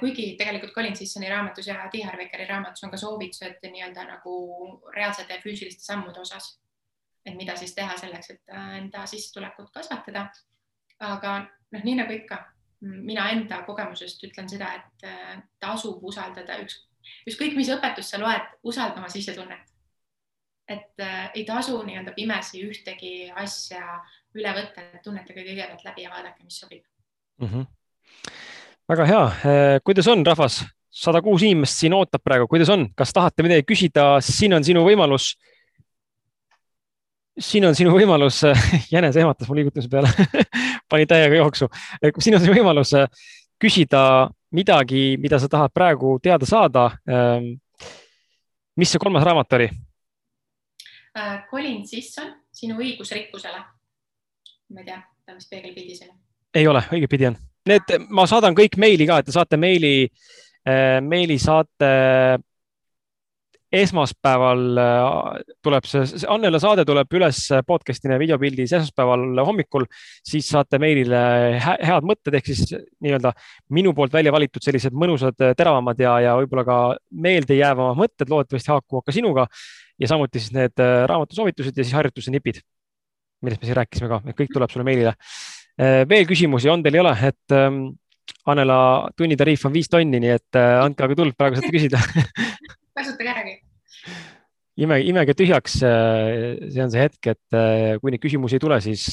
[0.00, 2.02] kuigi tegelikult Colin Sissoni raamatus ja T.
[2.04, 4.32] Harvikeri raamatus on ka soovitused nii-öelda nagu
[4.92, 6.58] reaalsete füüsiliste sammude osas.
[7.24, 10.26] et mida siis teha selleks, et enda sissetulekut kasvatada.
[11.00, 11.38] aga
[11.72, 12.42] noh, nii nagu ikka,
[12.80, 15.08] mina enda kogemusest ütlen seda, et
[15.60, 16.76] tasub usaldada üks,
[17.30, 19.70] ükskõik mis õpetust sa loed, usalda oma sisetunnet
[20.70, 24.00] et äh, ei tasu nii-öelda pimesi ühtegi asja
[24.38, 26.84] üle võtta, et tunnetage kõigepealt läbi ja vaadake, mis sobib
[27.40, 27.48] mm.
[27.48, 27.66] -hmm.
[28.88, 30.62] väga hea, äh, kuidas on, rahvas?
[30.90, 34.82] sada kuus inimest siin ootab praegu, kuidas on, kas tahate midagi küsida, siin on sinu
[34.84, 35.36] võimalus.
[37.38, 38.42] siin on sinu võimalus
[38.94, 40.10] jänes ehmatas mu liigutamise peale
[40.90, 41.68] pani täiega jooksu.
[42.18, 43.06] siin on sinu võimalus äh,
[43.60, 46.90] küsida midagi, mida sa tahad praegu teada saada.
[47.08, 47.60] Ähm,
[48.76, 49.68] mis see kolmas raamat oli?
[51.18, 51.44] Äh,.
[51.50, 53.62] Colin Sisson, sinu õigus rikkusele.
[54.70, 55.00] ma ei tea,
[55.34, 56.18] vist peegelpildis on ju?
[56.54, 57.38] ei ole, õigetpidi on.
[57.68, 61.90] Need, ma saadan kõik meili ka, et te saate meili äh,, meili saate
[63.70, 69.86] esmaspäeval äh, tuleb see, see Annela saade tuleb üles podcast'ina videopildis esmaspäeval hommikul,
[70.26, 71.20] siis saate meilile
[71.62, 73.32] head mõtted ehk siis nii-öelda
[73.76, 76.80] minu poolt välja valitud sellised mõnusad, teravamad ja, ja võib-olla ka
[77.28, 79.46] meeldejäävamad mõtted loodetavasti haakuvad ka sinuga
[80.00, 82.60] ja samuti siis need äh, raamatusoovitused ja siis harjutuse nipid,
[83.44, 85.14] millest me siin rääkisime ka, et kõik tuleb sulle meilile.
[85.80, 87.82] Äh, veel küsimusi on teil, ei ole, et ähm,
[88.48, 92.00] Annela tunnitariif on viis tonni, nii et äh, andke aga tuld, praegu saate küsida
[92.96, 93.56] kasutage äragi.
[94.80, 95.80] ime, imege tühjaks.
[95.80, 97.58] see on see hetk, et
[98.00, 99.04] kui neid küsimusi ei tule, siis,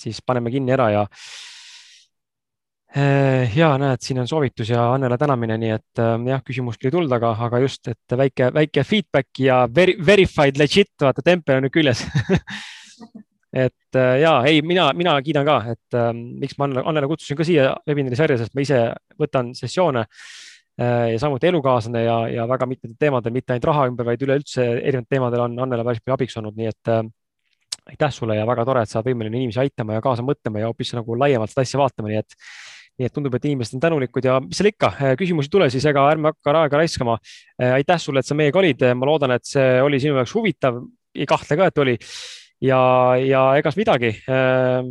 [0.00, 1.06] siis paneme kinni ära ja
[3.56, 7.12] ja näed, siin on soovitus ja Annele tänamine, nii et eh, jah, küsimust ei tulnud,
[7.12, 11.74] aga, aga just, et väike, väike feedback ja veri, verified legit, vaata tempel on nüüd
[11.74, 12.04] küljes.
[13.48, 17.46] Et eh, ja ei, mina, mina kiidan ka, et miks ma Annele, Annele kutsusin ka
[17.48, 18.80] siia webinari sarja, sest ma ise
[19.16, 24.04] võtan sessioone äh, ja samuti elukaaslane ja, ja väga mitmetel teemadel, mitte ainult raha ümber,
[24.10, 27.00] vaid üleüldse erinevatel teemadel on Annele päris palju abiks olnud, nii et äh,
[27.94, 30.68] aitäh sulle ja väga tore, et sa oled võimeline inimesi aitama ja kaasa mõtlema ja
[30.68, 32.36] hoopis nagu laiemalt seda asja vaatama, nii et
[32.98, 35.86] nii et tundub, et inimesed on tänulikud ja mis seal ikka, äh, küsimusi tule, siis
[35.86, 37.18] ega ärme hakka aega raiskama.
[37.60, 40.80] Äh, aitäh sulle, et sa meiega olid, ma loodan, et see oli sinu jaoks huvitav,
[41.14, 41.98] ei kahtle ka, et oli.
[42.60, 42.80] ja,
[43.22, 44.16] ja egas midagi.
[44.26, 44.88] Äh,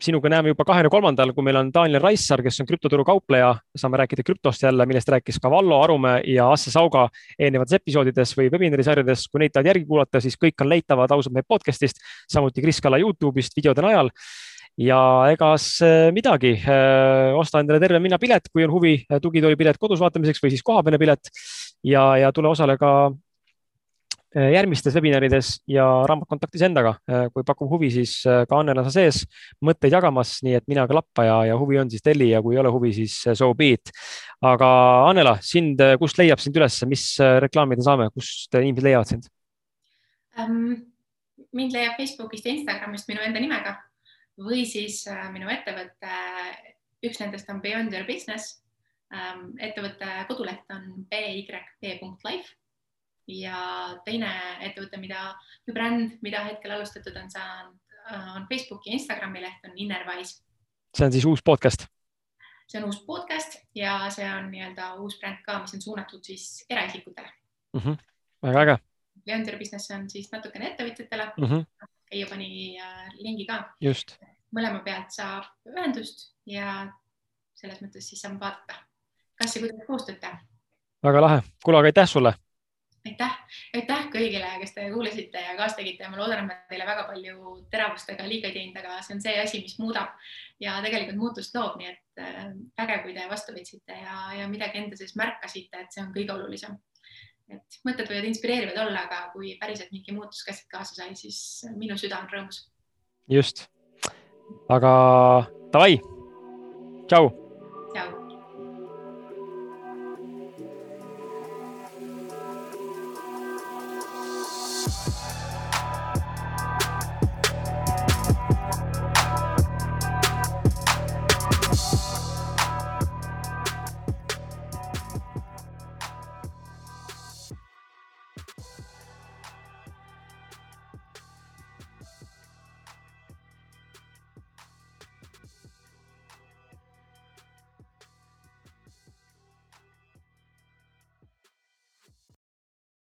[0.00, 3.98] sinuga näeme juba kahekümne kolmandal, kui meil on Daniel Raissar, kes on krüptoturu kaupleja, saame
[4.00, 7.06] rääkida krüptost jälle, millest rääkis ka Vallo Arumäe ja Asse Sauga
[7.38, 9.26] eelnevates episoodides või webinari sarjades.
[9.28, 13.00] kui neid tahad järgi kuulata, siis kõik on leitavad ausalt meie podcast'ist, samuti Kris Kala
[13.00, 14.12] Youtube'ist videode najal
[14.78, 15.00] ja
[15.32, 15.80] egas
[16.14, 20.54] midagi, äh, osta endale terve minna pilet, kui on huvi, tugitooli pilet kodus vaatamiseks või
[20.54, 21.32] siis kohapealne pilet
[21.86, 26.94] ja, ja tule osale ka äh, järgmistes webinarides ja raamatkontaktis endaga.
[27.10, 29.24] Äh, kui pakub huvi, siis ka Annela sa sees
[29.64, 32.56] mõtteid jagamas, nii et mina ka lappa ja, ja huvi on, siis telli ja kui
[32.56, 33.92] ei ole huvi, siis so be it.
[34.40, 34.70] aga
[35.10, 39.28] Annela, sind, kust leiab sind üles, mis reklaamida saame, kust inimesed leiavad sind
[40.38, 40.86] um,?
[41.50, 43.72] mind leiab Facebookist ja Instagramist minu enda nimega
[44.40, 46.16] või siis äh, minu ettevõte,
[47.06, 48.58] üks nendest on Beyond Your Business.
[49.10, 52.52] Ähm, ettevõtte koduleht on byp.life
[53.30, 53.60] ja
[54.06, 54.30] teine
[54.62, 55.32] ettevõte, mida
[55.66, 60.44] või bränd, mida hetkel alustatud on saanud, äh, on Facebooki ja Instagrami leht on Innerwise.
[60.96, 61.86] see on siis uus podcast?
[62.70, 66.64] see on uus podcast ja see on nii-öelda uus bränd ka, mis on suunatud siis
[66.70, 67.28] eraisikutele
[67.74, 67.80] mm.
[67.80, 67.96] -hmm.
[68.42, 68.78] väga äge.
[69.26, 71.44] Beyond Your Business on siis natukene ettevõtjatele mm.
[71.44, 71.88] -hmm.
[72.10, 73.74] Keia pani äh, lingi ka.
[73.80, 74.18] just
[74.54, 76.90] mõlema pealt saab ühendust ja
[77.60, 78.78] selles mõttes siis saame vaadata,
[79.38, 80.38] kas ja kuidas koostööd teha.
[81.04, 82.32] väga lahe, kuule, aga aitäh sulle.
[83.06, 83.36] aitäh,
[83.74, 86.04] aitäh kõigile, kes te kuulasite ja kaasa tegite.
[86.04, 89.24] Ja ma loodan, et ma teile väga palju teravustega liiga ei teinud, aga see on
[89.24, 90.12] see asi, mis muudab
[90.60, 92.44] ja tegelikult muutust loob, nii et äh,
[92.80, 96.36] vägev, kui te vastu võtsite ja, ja midagi enda sees märkasite, et see on kõige
[96.36, 96.76] olulisem.
[97.50, 101.96] Et mõtted võivad inspireerivad olla, aga kui päriselt mingi muutus käsilt kaasa sai, siis minu
[101.98, 102.66] süda on rõõmus.
[103.30, 103.66] just
[104.68, 104.94] aga
[105.72, 106.00] davai,
[107.08, 107.39] tšau.